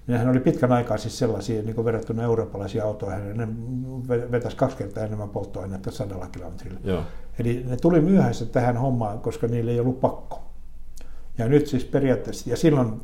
Nehän 0.08 0.28
oli 0.28 0.40
pitkän 0.40 0.72
aikaa 0.72 0.98
siis 0.98 1.18
sellaisia 1.18 1.62
niin 1.62 1.84
verrattuna 1.84 2.22
eurooppalaisiin 2.22 2.84
autoihin, 2.84 3.36
ne 3.36 3.48
vetäisi 4.30 4.56
kaksi 4.56 4.76
kertaa 4.76 5.04
enemmän 5.04 5.28
polttoainetta 5.28 5.90
sadalla 5.90 6.26
kilometrillä. 6.26 6.80
Joo. 6.84 7.02
Eli 7.38 7.64
ne 7.68 7.76
tuli 7.76 8.00
myöhässä 8.00 8.46
tähän 8.46 8.76
hommaan, 8.76 9.18
koska 9.18 9.46
niille 9.46 9.70
ei 9.70 9.80
ollut 9.80 10.00
pakko. 10.00 10.42
Ja 11.38 11.48
nyt 11.48 11.66
siis 11.66 11.84
periaatteessa, 11.84 12.50
ja 12.50 12.56
silloin 12.56 13.00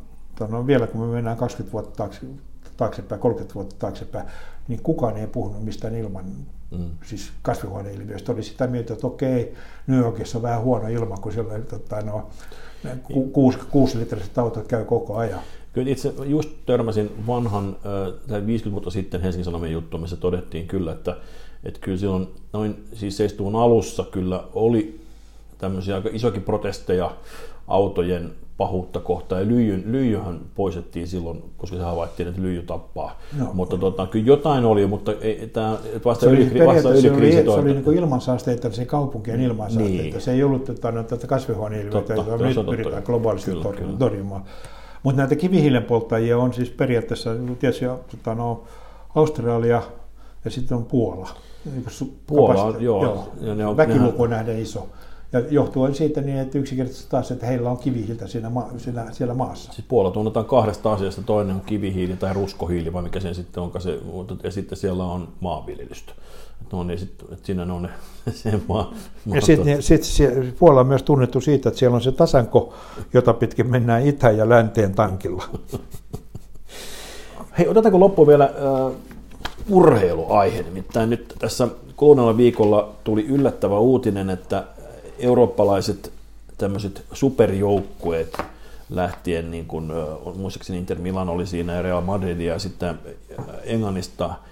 no 0.49 0.67
vielä 0.67 0.87
kun 0.87 1.01
me 1.01 1.07
mennään 1.07 1.37
20 1.37 1.73
vuotta 1.73 1.97
taakse, 1.97 2.27
taaksepäin, 2.77 3.21
30 3.21 3.55
vuotta 3.55 3.77
taaksepäin, 3.79 4.27
niin 4.69 4.83
kukaan 4.83 5.17
ei 5.17 5.27
puhunut 5.27 5.65
mistään 5.65 5.95
ilman 5.95 6.25
mm. 6.71 6.91
siis 7.05 7.33
kasvihuoneilmiöistä. 7.43 8.33
Oli 8.33 8.43
sitä 8.43 8.67
mieltä, 8.67 8.93
että 8.93 9.07
okei, 9.07 9.55
New 9.87 9.99
Yorkissa 9.99 10.39
on 10.39 10.43
vähän 10.43 10.63
huono 10.63 10.89
ilma, 10.89 11.17
kun 11.17 11.33
siellä 11.33 11.59
tota, 11.59 12.01
no, 12.01 12.31
kuusi, 13.33 13.59
kuusi 13.71 13.99
litriset 13.99 14.39
autot 14.39 14.69
käy 14.69 14.85
koko 14.85 15.17
ajan. 15.17 15.41
Kyllä 15.75 15.91
itse 15.91 16.15
just 16.25 16.51
törmäsin 16.67 17.11
vanhan, 17.27 17.77
tai 18.29 18.47
50 18.47 18.71
vuotta 18.71 18.91
sitten 18.91 19.21
Helsingin 19.21 19.45
Sanomien 19.45 19.73
juttu, 19.73 19.99
missä 19.99 20.17
todettiin 20.17 20.67
kyllä, 20.67 20.93
että, 20.93 21.17
että 21.65 21.81
kyllä 21.81 21.99
silloin 21.99 22.29
noin 22.53 22.85
siis 22.93 23.17
70 23.17 23.59
alussa 23.65 24.05
kyllä 24.11 24.45
oli 24.53 25.01
tämmöisiä 25.59 25.95
aika 25.95 26.09
isokin 26.13 26.43
protesteja 26.43 27.11
autojen 27.69 28.33
pahuutta 28.57 29.01
kohtaan. 29.01 29.41
Ja 29.43 29.49
lyijyn, 29.49 29.85
lyijyhän 29.87 30.41
poistettiin 30.55 31.09
silloin, 31.09 31.43
koska 31.57 31.77
se 31.77 31.83
havaittiin, 31.83 32.29
että 32.29 32.43
lyijy 32.43 32.63
tappaa. 32.63 33.19
No. 33.39 33.51
Mutta 33.53 33.79
tota, 33.79 34.07
kyllä 34.07 34.27
jotain 34.27 34.65
oli, 34.65 34.87
mutta 34.87 35.13
ei, 35.21 35.51
tämä, 35.53 35.79
vasta, 36.05 36.31
yli, 36.31 36.67
vasta 36.67 36.91
ylikriisi 36.91 37.43
Se 37.43 37.51
oli, 37.51 37.55
se 37.55 37.61
oli 37.61 37.73
niin 37.73 37.99
ilmansaasteita, 37.99 38.73
se 38.73 38.85
kaupunkien 38.85 39.39
mm, 39.39 39.45
ilmansaasteita. 39.45 40.03
Niin. 40.03 40.21
Se 40.21 40.33
ei 40.33 40.43
ollut 40.43 40.65
tota, 40.65 40.93
no, 40.93 41.03
tätä 41.03 41.27
kasvihuoneilmiötä, 41.27 42.15
jota 42.15 42.37
nyt 42.37 42.67
pyritään 42.67 43.03
globaalisti 43.03 43.51
torjumaan. 43.99 44.45
Mutta 45.05 45.23
näitä 45.23 45.37
kivihiilen 45.37 45.85
polttajia 45.85 46.39
on 46.39 46.55
siis 46.55 46.71
periaatteessa 46.71 47.31
tietysti 47.59 47.85
tota, 48.11 48.35
no, 48.35 48.65
Australia 49.15 49.83
ja 50.45 50.51
sitten 50.51 50.77
on 50.77 50.85
Puola. 50.85 51.29
Puola, 52.27 52.65
on, 52.65 52.83
joo. 52.83 53.05
joo. 53.05 53.29
Ja 53.41 53.55
ne 53.55 53.67
on, 53.67 53.77
Väkiluku 53.77 54.23
on 54.23 54.31
nähden 54.31 54.59
iso. 54.59 54.89
Ja 55.35 55.41
johtuen 55.51 55.95
siitä 55.95 56.21
niin, 56.21 56.39
että 56.39 56.59
yksinkertaisesti 56.59 57.11
taas, 57.11 57.31
että 57.31 57.47
heillä 57.47 57.71
on 57.71 57.79
kivihiiltä 57.79 58.27
siinä, 58.27 58.51
ma- 58.51 58.71
siinä, 58.77 59.07
siellä 59.13 59.35
maassa. 59.35 59.73
Siis 59.73 59.87
Puola 59.89 60.11
tunnetaan 60.11 60.47
kahdesta 60.47 60.93
asiasta. 60.93 61.23
Toinen 61.23 61.55
on 61.55 61.63
kivihiili 61.67 62.17
tai 62.17 62.35
ruskohiili, 62.35 62.93
vai 62.93 63.03
mikä 63.03 63.21
se 63.21 63.35
sitten 63.35 63.63
onkaan 63.63 63.83
se, 63.83 63.99
ja 64.43 64.51
sitten 64.51 64.79
siellä 64.79 65.05
on 65.05 65.29
maanviljelystä. 65.41 66.13
No 66.73 66.85
niin, 66.85 66.99
sit, 66.99 67.23
että 67.33 67.47
siinä 67.47 67.75
on 67.75 67.83
ne, 67.83 67.89
se 68.33 68.61
maa, 68.69 68.95
Ja 69.27 69.41
sitten 69.41 69.67
niin, 69.67 69.83
sit 69.83 70.03
Puola 70.59 70.81
on 70.81 70.87
myös 70.87 71.03
tunnettu 71.03 71.41
siitä, 71.41 71.69
että 71.69 71.79
siellä 71.79 71.95
on 71.95 72.03
se 72.03 72.13
tasanko, 72.13 72.75
jota 73.13 73.35
pitkin 73.35 73.71
mennään 73.71 74.07
itä- 74.07 74.31
ja 74.31 74.49
länteen 74.49 74.95
tankilla. 74.95 75.45
Hei, 77.59 77.69
otetaanko 77.69 78.01
loppuun 78.01 78.29
vielä 78.29 78.51
uh, 78.87 78.95
urheiluaihe? 79.71 80.63
Nimittäin 80.63 81.11
nyt 81.11 81.35
tässä 81.39 81.69
kuluneella 81.97 82.37
viikolla 82.37 82.93
tuli 83.05 83.27
yllättävä 83.27 83.79
uutinen, 83.79 84.31
että 84.31 84.65
eurooppalaiset 85.19 86.13
tämmöiset 86.59 87.05
superjoukkueet 87.13 88.39
lähtien, 88.91 89.51
niin 89.51 89.67
kuin, 89.67 89.93
muistaakseni 90.37 90.79
Inter 90.79 90.99
Milan 90.99 91.29
oli 91.29 91.47
siinä 91.47 91.73
ja 91.73 91.83
Real 91.83 92.01
Madrid 92.01 92.41
ja 92.41 92.59
sitten 92.59 92.99
Englannista– 93.65 94.35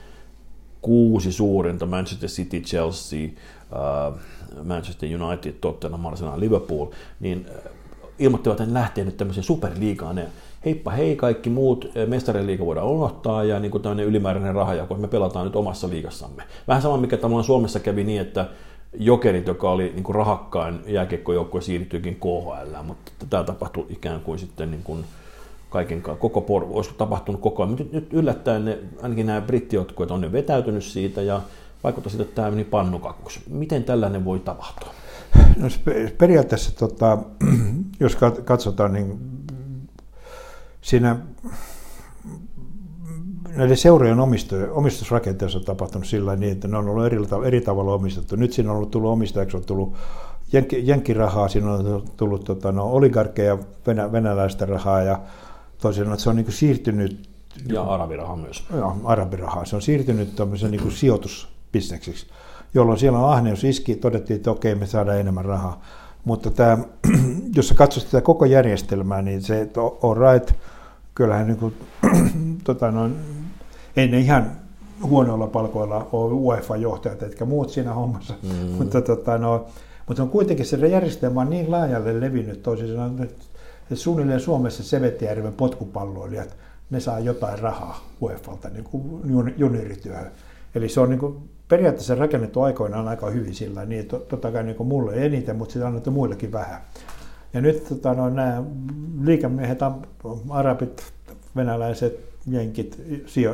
kuusi 0.82 1.32
suurinta, 1.32 1.86
Manchester 1.86 2.28
City, 2.28 2.60
Chelsea, 2.60 3.28
Manchester 4.64 5.22
United, 5.22 5.52
Tottenham, 5.52 6.06
Arsenal, 6.06 6.40
Liverpool, 6.40 6.86
niin 7.20 7.46
ilmoittivat, 8.18 8.60
että 8.60 8.72
ne 8.72 8.80
lähtee 8.80 9.04
nyt 9.04 9.16
tämmöiseen 9.16 9.44
superliigaan. 9.44 10.14
Ne, 10.14 10.26
heippa 10.64 10.90
hei, 10.90 11.16
kaikki 11.16 11.50
muut, 11.50 11.84
uh, 11.84 12.08
mestarien 12.08 12.46
liiga 12.46 12.66
voidaan 12.66 12.86
unohtaa 12.86 13.44
ja 13.44 13.60
niin 13.60 13.70
kuin 13.70 13.82
tämmöinen 13.82 14.06
ylimääräinen 14.06 14.54
raha, 14.54 14.86
kun 14.86 15.00
me 15.00 15.08
pelataan 15.08 15.44
nyt 15.44 15.56
omassa 15.56 15.88
liigassamme. 15.88 16.42
Vähän 16.68 16.82
sama, 16.82 16.96
mikä 16.96 17.16
tavallaan 17.16 17.44
Suomessa 17.44 17.80
kävi 17.80 18.04
niin, 18.04 18.20
että 18.20 18.48
Jokerit, 18.94 19.46
joka 19.46 19.70
oli 19.70 19.92
niin 19.94 20.04
kuin 20.04 20.16
rahakkain 20.16 20.80
jääkiekkojoukkue, 20.86 21.60
siirtyykin 21.60 22.16
KHL, 22.16 22.82
mutta 22.82 23.12
tämä 23.30 23.44
tapahtui 23.44 23.86
ikään 23.88 24.20
kuin 24.20 24.38
sitten 24.38 24.70
niin 24.70 24.82
kuin, 24.82 25.04
kaiken 25.70 26.02
koko 26.02 26.40
por, 26.40 26.66
olisiko 26.70 26.96
tapahtunut 26.98 27.40
koko 27.40 27.62
ajan. 27.62 27.70
Mutta 27.70 27.84
nyt 27.92 28.12
yllättäen 28.12 28.64
ne, 28.64 28.78
ainakin 29.02 29.26
nämä 29.26 29.40
brittijotkut 29.40 30.10
on 30.10 30.20
ne 30.20 30.32
vetäytynyt 30.32 30.84
siitä 30.84 31.22
ja 31.22 31.40
vaikuttaa 31.84 32.10
siltä, 32.10 32.22
että 32.22 32.34
tämä 32.34 32.50
meni 32.50 32.64
pannukakuksi. 32.64 33.40
Miten 33.50 33.84
tällainen 33.84 34.24
voi 34.24 34.40
tapahtua? 34.40 34.94
No, 35.56 35.68
periaatteessa, 36.18 36.76
tota, 36.76 37.18
jos 38.00 38.16
katsotaan, 38.44 38.92
niin 38.92 39.18
siinä 40.80 41.16
näiden 43.56 43.76
seurojen 43.76 44.18
omistusrakenteessa 44.72 45.58
on 45.58 45.64
tapahtunut 45.64 46.06
sillä 46.06 46.36
niin, 46.36 46.52
että 46.52 46.68
ne 46.68 46.76
on 46.76 46.88
ollut 46.88 47.04
eri, 47.04 47.18
eri 47.44 47.60
tavalla 47.60 47.94
omistettu. 47.94 48.36
Nyt 48.36 48.52
siinä 48.52 48.70
on 48.70 48.76
ollut 48.76 48.90
tullut 48.90 49.10
omistajaksi, 49.10 49.56
on 49.56 49.64
tullut 49.64 49.94
jenkkirahaa, 50.82 51.48
siinä 51.48 51.72
on 51.72 52.02
tullut 52.16 52.44
tota, 52.44 52.72
no, 52.72 52.84
oligarkkeja, 52.84 53.58
venä, 53.86 54.12
venäläistä 54.12 54.66
rahaa 54.66 55.02
ja 55.02 55.20
toisin 55.80 56.18
se 56.18 56.30
on 56.30 56.36
niin 56.36 56.44
kuin 56.44 56.54
siirtynyt... 56.54 57.28
Ja 57.68 57.82
arabiraha 57.82 58.36
myös. 58.36 58.64
Joo, 58.76 58.96
arabiraha. 59.04 59.64
Se 59.64 59.76
on 59.76 59.82
siirtynyt 59.82 60.36
tämmöisen 60.36 60.70
niin 60.70 60.82
kuin 60.82 60.92
sijoitusbisnekseksi, 60.92 62.26
jolloin 62.74 62.98
siellä 62.98 63.18
on 63.18 63.32
ahneus 63.32 63.64
iski, 63.64 63.96
todettiin, 63.96 64.36
että 64.36 64.50
okei, 64.50 64.74
me 64.74 64.86
saadaan 64.86 65.20
enemmän 65.20 65.44
rahaa. 65.44 65.82
Mutta 66.24 66.50
tämä, 66.50 66.78
jos 67.56 67.68
sä 67.68 67.74
katsot 67.74 68.04
tätä 68.04 68.20
koko 68.20 68.44
järjestelmää, 68.44 69.22
niin 69.22 69.42
se, 69.42 69.60
että 69.60 69.80
all 69.80 70.32
right, 70.32 70.54
kyllähän 71.14 71.46
niin 71.46 71.58
kuin, 71.58 71.74
tota 72.64 72.90
noin, 72.90 73.16
ei 73.96 74.08
ne 74.08 74.18
ihan 74.18 74.52
huonoilla 75.02 75.46
palkoilla 75.46 76.08
ole 76.12 76.32
UEFA-johtajat, 76.32 77.22
etkä 77.22 77.44
muut 77.44 77.70
siinä 77.70 77.94
hommassa. 77.94 78.34
Mm. 78.42 78.68
mutta, 78.78 79.02
tota, 79.02 79.38
no, 79.38 79.66
mutta 80.06 80.22
on 80.22 80.30
kuitenkin 80.30 80.66
se 80.66 80.88
järjestelmä 80.88 81.40
on 81.40 81.50
niin 81.50 81.70
laajalle 81.70 82.20
levinnyt 82.20 82.62
toisin 82.62 82.88
sanoen, 82.88 83.22
että 83.22 83.44
suunnilleen 83.94 84.40
Suomessa 84.40 84.82
Sevettijärven 84.82 85.52
potkupalloilijat, 85.52 86.56
ne 86.90 87.00
saa 87.00 87.20
jotain 87.20 87.58
rahaa 87.58 88.04
UEFalta 88.22 88.68
niin 88.68 88.84
kuin 88.84 89.54
juniorityöhön. 89.56 90.30
Eli 90.74 90.88
se 90.88 91.00
on 91.00 91.10
niin 91.10 91.20
kuin 91.20 91.50
periaatteessa 91.68 92.14
rakennettu 92.14 92.62
aikoinaan 92.62 93.08
aika 93.08 93.30
hyvin 93.30 93.54
sillä 93.54 93.84
niin 93.84 94.00
että 94.00 94.18
totta 94.18 94.52
kai 94.52 94.62
niin 94.62 94.76
kuin 94.76 94.88
mulle 94.88 95.14
eniten, 95.14 95.56
mutta 95.56 95.72
sitä 95.72 95.84
on 95.84 95.88
annettu 95.88 96.10
muillekin 96.10 96.52
vähän. 96.52 96.80
Ja 97.52 97.60
nyt 97.60 97.88
tota, 97.88 98.14
no, 98.14 98.30
nämä 98.30 98.62
liikemiehet, 99.22 99.78
arabit, 100.50 101.02
venäläiset, 101.56 102.31
jenkit, 102.50 103.02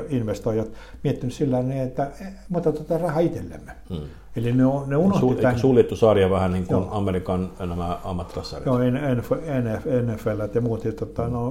investoijat 0.08 0.68
miettinyt 1.04 1.34
sillä 1.34 1.62
niin, 1.62 1.82
että 1.82 2.10
me 2.48 2.58
otetaan 2.58 2.86
tätä 2.86 2.98
rahaa 2.98 3.20
itsellemme. 3.20 3.72
Hmm. 3.88 4.08
Eli 4.36 4.52
ne, 4.52 4.62
ne 4.86 4.96
unohti 4.96 5.20
Sul, 5.20 5.34
tämän... 5.34 5.58
suljettu 5.58 5.96
sarja 5.96 6.30
vähän 6.30 6.52
niin 6.52 6.66
kuin 6.66 6.82
Joo. 6.82 6.88
Amerikan 6.90 7.50
nämä 7.58 7.98
ammattilaissarjat? 8.04 8.66
Joo, 8.66 8.78
NF, 9.14 9.30
NFL 10.12 10.54
ja 10.54 10.60
muut, 10.60 10.84
ja, 10.84 10.92
tota, 10.92 11.28
no, 11.28 11.50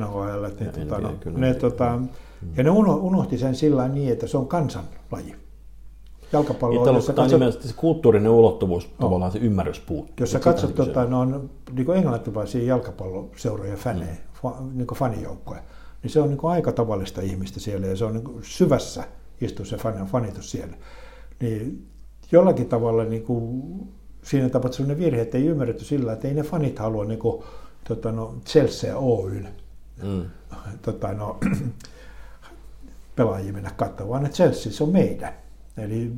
NHL, 0.00 0.46
niin, 0.60 0.88
tota, 0.88 1.00
no, 1.00 1.38
ne, 1.38 1.54
tota, 1.54 1.90
hmm. 1.90 2.08
ja 2.56 2.64
ne 2.64 2.70
unohti 2.70 3.38
sen 3.38 3.54
sillä 3.54 3.88
niin, 3.88 4.12
että 4.12 4.26
se 4.26 4.38
on 4.38 4.48
kansanlaji 4.48 5.34
jalkapalloa. 6.32 6.86
Ja 6.86 6.92
jossa 6.92 7.12
katsot... 7.12 7.40
nimenomaan 7.40 7.68
se 7.68 7.74
kulttuurinen 7.76 8.32
ulottuvuus, 8.32 8.88
no. 8.88 8.94
tavallaan 9.00 9.32
se 9.32 9.38
ymmärrys 9.38 9.80
puuttuu. 9.80 10.14
Jos 10.20 10.32
sä 10.32 10.38
katsot 10.38 10.74
tota, 10.74 11.04
no, 11.04 11.24
niin 11.24 11.90
englantilaisia 11.96 12.64
jalkapalloseuroja 12.64 13.76
fänejä, 13.76 14.12
mm. 14.12 14.18
fa, 14.42 14.54
niin 14.72 14.86
fanijoukkoja, 14.94 15.60
niin 16.02 16.10
se 16.10 16.20
on 16.20 16.28
niin 16.28 16.38
aika 16.42 16.72
tavallista 16.72 17.20
ihmistä 17.20 17.60
siellä 17.60 17.86
ja 17.86 17.96
se 17.96 18.04
on 18.04 18.14
niin 18.14 18.38
syvässä 18.42 19.04
istuu 19.40 19.64
se 19.64 19.76
fan, 19.76 20.06
fanitus 20.06 20.50
siellä. 20.50 20.76
Niin 21.40 21.88
jollakin 22.32 22.68
tavalla 22.68 23.04
niin 23.04 23.22
kuin, 23.22 23.62
siinä 24.22 24.48
tapahtui 24.48 24.76
sellainen 24.76 25.04
virhe, 25.04 25.22
että 25.22 25.38
ei 25.38 25.46
ymmärretty 25.46 25.84
sillä, 25.84 26.12
että 26.12 26.28
ei 26.28 26.34
ne 26.34 26.42
fanit 26.42 26.78
halua 26.78 27.04
niin 27.04 27.18
kuin, 27.18 27.44
tota, 27.88 28.12
no, 28.12 28.34
Chelsea 28.46 28.96
Oyn 28.96 29.48
mm. 30.02 30.22
tota, 30.82 31.12
no, 31.12 31.38
pelaajia 33.16 33.52
mennä 33.52 33.70
katsomaan, 33.70 34.08
vaan 34.08 34.26
että 34.26 34.36
Chelsea 34.36 34.72
se 34.72 34.84
on 34.84 34.90
meidän. 34.90 35.32
Eli 35.76 36.12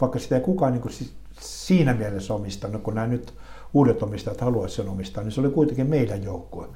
vaikka 0.00 0.18
sitä 0.18 0.36
ei 0.36 0.40
kukaan 0.40 0.72
niin 0.72 0.82
kuin 0.82 0.92
siinä 1.40 1.94
mielessä 1.94 2.34
omistanut, 2.34 2.82
kun 2.82 2.94
nämä 2.94 3.06
nyt 3.06 3.34
uudet 3.74 4.02
omistajat 4.02 4.40
haluaisivat 4.40 4.86
sen 4.86 4.92
omistaa, 4.92 5.24
niin 5.24 5.32
se 5.32 5.40
oli 5.40 5.50
kuitenkin 5.50 5.86
meidän 5.86 6.22
joukkue. 6.22 6.68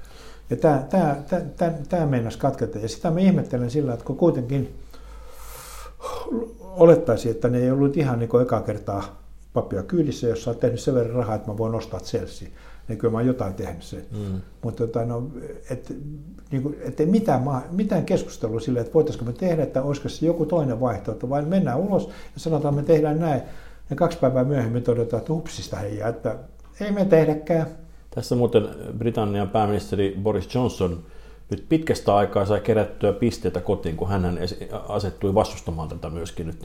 Ja 0.51 0.57
tämä, 0.57 0.87
tämä, 0.91 1.17
tämä, 1.57 1.73
tämä, 1.89 2.07
meinasi 2.07 2.39
katketa. 2.39 2.79
Ja 2.79 2.89
sitä 2.89 3.11
mä 3.11 3.21
ihmettelen 3.21 3.71
sillä, 3.71 3.93
että 3.93 4.05
kun 4.05 4.17
kuitenkin 4.17 4.75
olettaisiin, 6.61 7.35
että 7.35 7.49
ne 7.49 7.59
ei 7.59 7.71
ollut 7.71 7.97
ihan 7.97 8.19
niin 8.19 8.29
kuin 8.29 8.43
eka 8.43 8.61
kertaa 8.61 9.23
pappia 9.53 9.83
kyydissä, 9.83 10.27
jos 10.27 10.45
sä 10.45 10.51
oot 10.51 10.61
tehnyt 10.61 10.81
sen 10.81 10.95
verran 10.95 11.17
rahaa, 11.17 11.35
että 11.35 11.51
mä 11.51 11.59
voin 11.59 11.75
ostaa 11.75 12.01
Chelsea. 12.01 12.49
Niin 12.89 12.99
kyllä 12.99 13.13
mä 13.13 13.19
oon 13.19 13.27
jotain 13.27 13.55
tehnyt 13.55 13.83
sen. 13.83 14.03
Mm. 14.11 14.41
Mutta 14.63 14.87
tota, 14.87 15.05
no, 15.05 15.31
et, 15.71 15.97
niin 16.51 16.63
kuin, 16.63 16.77
et 16.81 17.01
ei 17.01 17.07
mitään, 17.07 17.43
mitään 17.71 18.05
keskustelua 18.05 18.61
sille, 18.61 18.81
että 18.81 18.95
voitaisiko 18.95 19.25
me 19.25 19.33
tehdä, 19.33 19.63
että 19.63 19.83
olisiko 19.83 20.09
se 20.09 20.27
joku 20.27 20.47
toinen 20.47 20.81
vaihtoehto, 20.81 21.29
vai 21.29 21.43
mennään 21.43 21.79
ulos 21.79 22.07
ja 22.07 22.41
sanotaan, 22.41 22.75
että 22.75 22.83
me 22.83 22.95
tehdään 22.95 23.19
näin. 23.19 23.43
Ja 23.91 23.97
kaksi 23.97 24.19
päivää 24.19 24.45
myöhemmin 24.45 24.83
todetaan, 24.83 25.21
että 25.21 25.33
hupsista 25.33 25.77
heijaa, 25.77 26.09
että 26.09 26.37
ei 26.81 26.93
me 26.93 27.05
tehdäkään. 27.05 27.67
Tässä 28.19 28.35
muuten 28.35 28.69
Britannian 28.99 29.49
pääministeri 29.49 30.19
Boris 30.23 30.55
Johnson 30.55 30.99
nyt 31.51 31.65
pitkästä 31.69 32.17
aikaa 32.17 32.47
sai 32.47 32.61
kerättyä 32.61 33.13
pisteitä 33.13 33.61
kotiin, 33.61 33.97
kun 33.97 34.09
hän 34.09 34.39
asettui 34.89 35.35
vastustamaan 35.35 35.89
tätä 35.89 36.11
myöskin. 36.11 36.47
Nyt, 36.47 36.63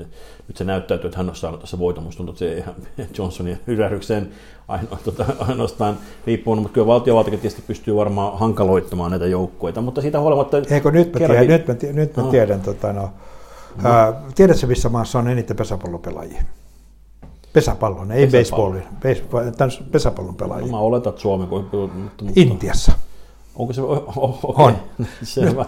nyt 0.48 0.58
se 0.58 0.64
näyttäytyy, 0.64 1.08
että 1.08 1.18
hän 1.18 1.30
on 1.30 1.36
saanut 1.36 1.60
tässä 1.60 1.80
voiton. 1.80 2.04
Musta 2.04 2.18
tuntuu, 2.18 2.34
että 2.34 2.40
se 2.40 2.54
ei 2.54 3.08
Johnsonin 3.18 3.60
hyrähdykseen 3.68 4.30
tuota, 5.04 5.26
ainoastaan 5.40 5.98
riippuu, 6.28 6.56
mutta 6.56 6.74
kyllä 6.74 6.88
valtiovaltakin 6.88 7.40
tietysti 7.40 7.64
pystyy 7.68 7.96
varmaan 7.96 8.40
hankaloittamaan 8.40 9.12
näitä 9.12 9.28
joukkueita, 9.28 9.82
mutta 9.82 10.02
siitä 10.02 10.20
huolimatta... 10.20 10.58
Eikö 10.58 10.92
nyt 10.92 11.14
mä, 11.14 11.20
kerrankin... 11.20 11.48
tiedän, 11.48 11.96
nyt 11.96 11.96
mä, 11.96 12.02
nyt 12.02 12.18
mä 12.18 12.24
tiedän, 12.24 12.62
tota, 12.62 12.94
no, 12.94 13.10
no. 13.84 13.90
Ää, 13.90 14.22
tiedätkö 14.36 14.68
missä 14.68 14.90
maassa 14.90 15.20
on 15.20 15.28
eniten 15.28 15.56
pesäpallopelaajia? 15.56 16.44
Pesäpallon, 17.54 18.12
ei 18.12 18.28
baseballin, 18.28 18.84
baseball, 19.04 19.46
pesäpallon 19.92 20.36
pelaajia. 20.36 20.66
No, 20.66 20.72
mä 20.72 20.80
oletan, 20.80 21.10
että 21.10 21.22
Suomi, 21.22 21.48
kun... 21.48 21.70
Mutta. 21.94 22.26
Intiassa. 22.36 22.92
Onko 23.56 23.74
se? 23.74 23.82
Oh, 23.82 24.40
okay. 24.44 24.66
On. 24.66 24.76
Selvä. 25.24 25.66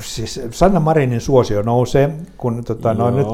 Siis 0.00 0.40
Sanna 0.50 0.80
Marinin 0.80 1.20
suosio 1.20 1.62
nousee, 1.62 2.10
kun 2.36 2.64
tota, 2.64 2.94
no, 2.94 3.10
nyt 3.10 3.26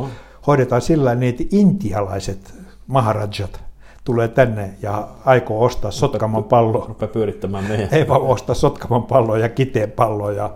hoidetaan 0.47 0.83
sillä 0.83 1.15
niin, 1.15 1.31
että 1.31 1.57
intialaiset 1.57 2.55
maharajat 2.87 3.61
tulee 4.05 4.29
tänne 4.29 4.75
ja 4.83 5.09
aikoo 5.25 5.65
ostaa 5.65 5.91
Sotkaman 5.91 6.45
pallo. 6.45 6.85
Rupea 6.89 7.09
pyörittämään 7.09 7.65
meidän. 7.65 7.89
Ei 7.93 8.09
vaan 8.09 8.23
ostaa 8.23 8.55
Sotkaman 8.55 9.03
palloa 9.03 9.39
ja 9.39 9.49
Kiteen 9.49 9.91
palloa. 9.91 10.33
Ja 10.33 10.51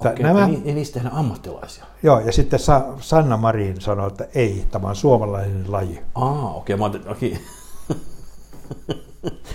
Okei, 0.00 0.22
nämä, 0.22 0.48
ei 0.64 0.74
niistä 0.74 0.94
tehdä 0.94 1.10
ammattilaisia. 1.12 1.84
Joo, 2.02 2.20
ja 2.20 2.32
sitten 2.32 2.58
Sa, 2.58 2.84
Sanna 3.00 3.36
Marin 3.36 3.80
sanoi, 3.80 4.06
että 4.06 4.28
ei, 4.34 4.64
tämä 4.70 4.88
on 4.88 4.96
suomalainen 4.96 5.64
laji. 5.68 6.00
Aa, 6.14 6.54
okei, 6.54 6.76
mä 6.76 6.90
okei. 7.08 7.38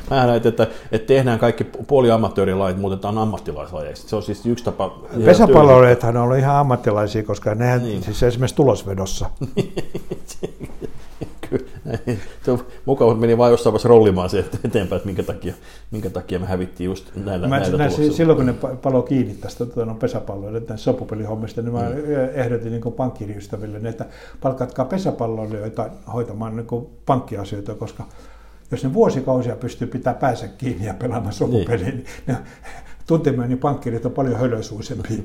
Mä 0.10 0.26
näin, 0.26 0.48
että, 0.48 0.68
että 0.92 1.08
tehdään 1.08 1.40
kaikki 1.40 1.64
puoliamatöörilajit, 1.64 2.78
muutetaan 2.78 3.18
ammattilaislajeiksi. 3.18 4.08
Se 4.08 4.16
on 4.16 4.24
siis 4.24 4.46
yksi 4.46 4.64
tapa. 4.64 5.00
Pesäpalloilijathan 5.26 6.18
on 6.18 6.24
ollut 6.24 6.38
ihan 6.38 6.56
ammattilaisia, 6.56 7.24
koska 7.24 7.56
nehän 7.56 7.84
niin. 7.84 8.04
siis 8.04 8.24
esimerkiksi 8.24 8.56
tulosvedossa. 8.56 9.30
Kyllä. 11.50 11.98
Se 12.44 12.52
on 12.52 12.60
mukava, 12.86 13.12
että 13.12 13.22
meni 13.22 13.38
vain 13.38 13.52
jossain 13.52 13.72
vaiheessa 13.72 13.90
rollimaan 13.90 14.30
se 14.30 14.46
eteenpäin, 14.64 14.98
että 14.98 15.06
minkä 15.06 15.24
takia, 15.24 15.54
minkä 15.92 16.10
takia 16.10 16.40
me 16.40 16.46
hävittiin 16.46 16.86
just 16.86 17.16
näillä, 17.16 17.48
mä 17.48 17.60
näillä 17.60 17.78
näin, 17.78 18.14
Silloin 18.14 18.38
kun 18.38 18.46
ne 18.46 18.54
palo 18.82 19.02
kiinni 19.02 19.34
tästä 19.34 19.66
tuota, 19.66 19.86
no, 19.86 19.96
pesäpalloille, 19.96 20.62
tämän 20.62 20.78
sopupelihommista, 20.78 21.62
niin 21.62 21.74
mä 21.74 21.80
mm. 21.80 21.96
ehdotin 22.34 22.72
niin 22.72 22.94
pankkiriystäville, 22.94 23.90
että 23.90 24.06
palkatkaa 24.42 24.86
pesäpalloilijoita 24.86 25.90
hoitamaan 26.14 26.56
niin 26.56 26.88
pankkiasioita, 27.06 27.76
koska 27.76 28.04
jos 28.72 28.84
ne 28.84 28.94
vuosikausia 28.94 29.56
pystyy 29.56 29.88
pitämään 29.88 30.20
päänsä 30.20 30.48
kiinni 30.48 30.86
ja 30.86 30.94
pelaamaan 30.94 31.34
sopupeliä, 31.34 31.86
niin, 31.86 32.06
niin 32.28 32.38
tuntemani 33.08 33.56
pankkirit 33.56 34.06
on 34.06 34.12
paljon 34.12 34.40
hölösuisempia. 34.40 35.18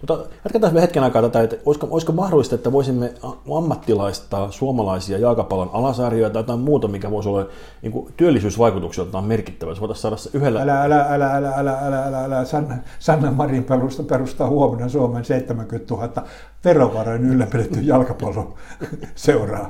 Mutta 0.00 0.18
jatketaan 0.44 0.76
hetken 0.76 1.02
aikaa 1.02 1.22
tätä, 1.22 1.42
että 1.42 1.56
olisiko, 1.66 1.88
olisiko 1.90 2.12
mahdollista, 2.12 2.54
että 2.54 2.72
voisimme 2.72 3.14
ammattilaistaa 3.56 4.50
suomalaisia 4.50 5.18
jalkapallon 5.18 5.70
alasarjoja 5.72 6.30
tai 6.30 6.40
jotain 6.40 6.60
muuta, 6.60 6.88
mikä 6.88 7.10
voisi 7.10 7.28
olla 7.28 7.46
niin 7.82 7.92
kuin 7.92 8.12
työllisyysvaikutuksiltaan 8.16 9.24
merkittävä. 9.24 9.70
Jos 9.70 9.80
voitaisiin 9.80 10.02
saada 10.02 10.16
se 10.16 10.30
yhdellä... 10.34 10.62
Älä, 10.62 10.82
älä, 10.82 11.06
älä, 11.10 11.34
älä, 11.36 11.52
älä, 11.56 11.78
älä, 11.82 12.06
älä, 12.06 12.24
älä. 12.24 12.44
Sanna, 12.44 12.74
Sanna 12.98 13.30
Marin 13.30 13.64
perusta, 13.64 14.02
perustaa 14.02 14.48
huomenna 14.48 14.88
Suomen 14.88 15.24
70 15.24 15.94
000 15.94 16.08
verovaroin 16.64 17.24
ylläpidetty 17.24 17.80
jalkapallon 17.80 18.54
seuraa. 19.14 19.68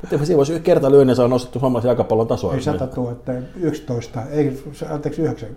Mutta 0.00 0.26
siinä 0.26 0.36
voisi 0.36 0.60
kerta 0.60 0.90
lyönnin 0.90 1.16
saa 1.16 1.28
nostettu 1.28 1.58
suomalaisen 1.58 1.88
jalkapallon 1.88 2.26
tasoa. 2.26 2.54
Ei 2.54 2.62
100 2.62 2.88
000, 2.96 3.16
11, 3.56 4.22
ei, 4.30 4.62
anteeksi 4.90 5.22
9. 5.22 5.48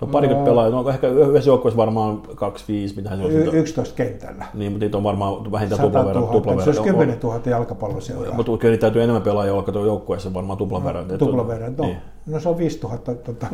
Se 0.00 0.04
on 0.04 0.10
parikymmentä 0.10 0.50
no, 0.50 0.54
pelaajia, 0.54 0.76
no, 0.76 0.88
ehkä 0.88 1.08
yhdessä 1.08 1.50
joukkueessa 1.50 1.76
varmaan 1.76 2.22
2-5, 2.28 2.96
mitä 2.96 3.16
se 3.16 3.22
on. 3.22 3.32
Y- 3.32 3.50
11 3.52 3.94
kentällä. 3.94 4.46
Niin, 4.54 4.72
mutta 4.72 4.84
niitä 4.84 4.96
on 4.96 5.02
varmaan 5.02 5.52
vähintään 5.52 5.80
tupla 5.80 6.06
verran. 6.06 6.28
Tupla 6.28 6.56
verran. 6.56 6.74
Se 6.74 6.80
olisi 6.80 6.92
10 6.92 7.18
000 7.22 7.40
jalkapalloseuraa. 7.46 8.34
Mutta 8.34 8.56
kyllä 8.58 8.72
niitä 8.72 8.80
täytyy 8.80 9.02
enemmän 9.02 9.22
pelaajia 9.22 9.52
olla 9.52 9.62
tuo 9.62 9.84
joukkueessa 9.84 10.34
varmaan 10.34 10.58
tupla 10.58 10.84
verran. 10.84 11.08
No, 11.08 11.18
tupla 11.18 11.48
verran, 11.48 11.74
no, 11.76 11.84
niin. 11.84 11.96
no 12.26 12.40
se 12.40 12.48
on 12.48 12.58
5 12.58 12.80
000 12.82 12.98
tota, 12.98 13.46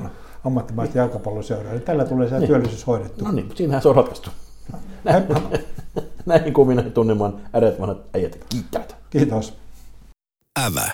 ammattimaista 0.45 0.99
jalkapalloseuraa. 0.99 1.73
Eli 1.73 1.81
tällä 1.81 2.05
tulee 2.05 2.29
se 2.29 2.39
niin. 2.39 2.49
työllisyys 2.49 2.87
hoidettu. 2.87 3.25
No 3.25 3.33
niin, 3.33 3.49
siinähän 3.55 3.83
se 3.83 3.89
on 3.89 3.97
ratkaistu. 3.97 4.31
Näin, 5.05 5.25
näin 6.27 6.53
kuvina 6.53 6.83
tunnemaan 6.83 7.41
äreät 7.57 7.81
vanhat 7.81 7.99
äijät 8.15 8.39
kiittävät. 8.49 8.97
Kiitos. 9.11 9.55
Ävä. 10.67 10.87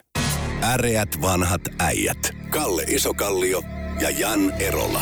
Äreät 0.62 1.08
vanhat 1.22 1.62
äijät. 1.78 2.30
Kalle 2.50 2.82
Isokallio 2.82 3.60
ja 4.00 4.10
Jan 4.10 4.52
Erola. 4.60 5.00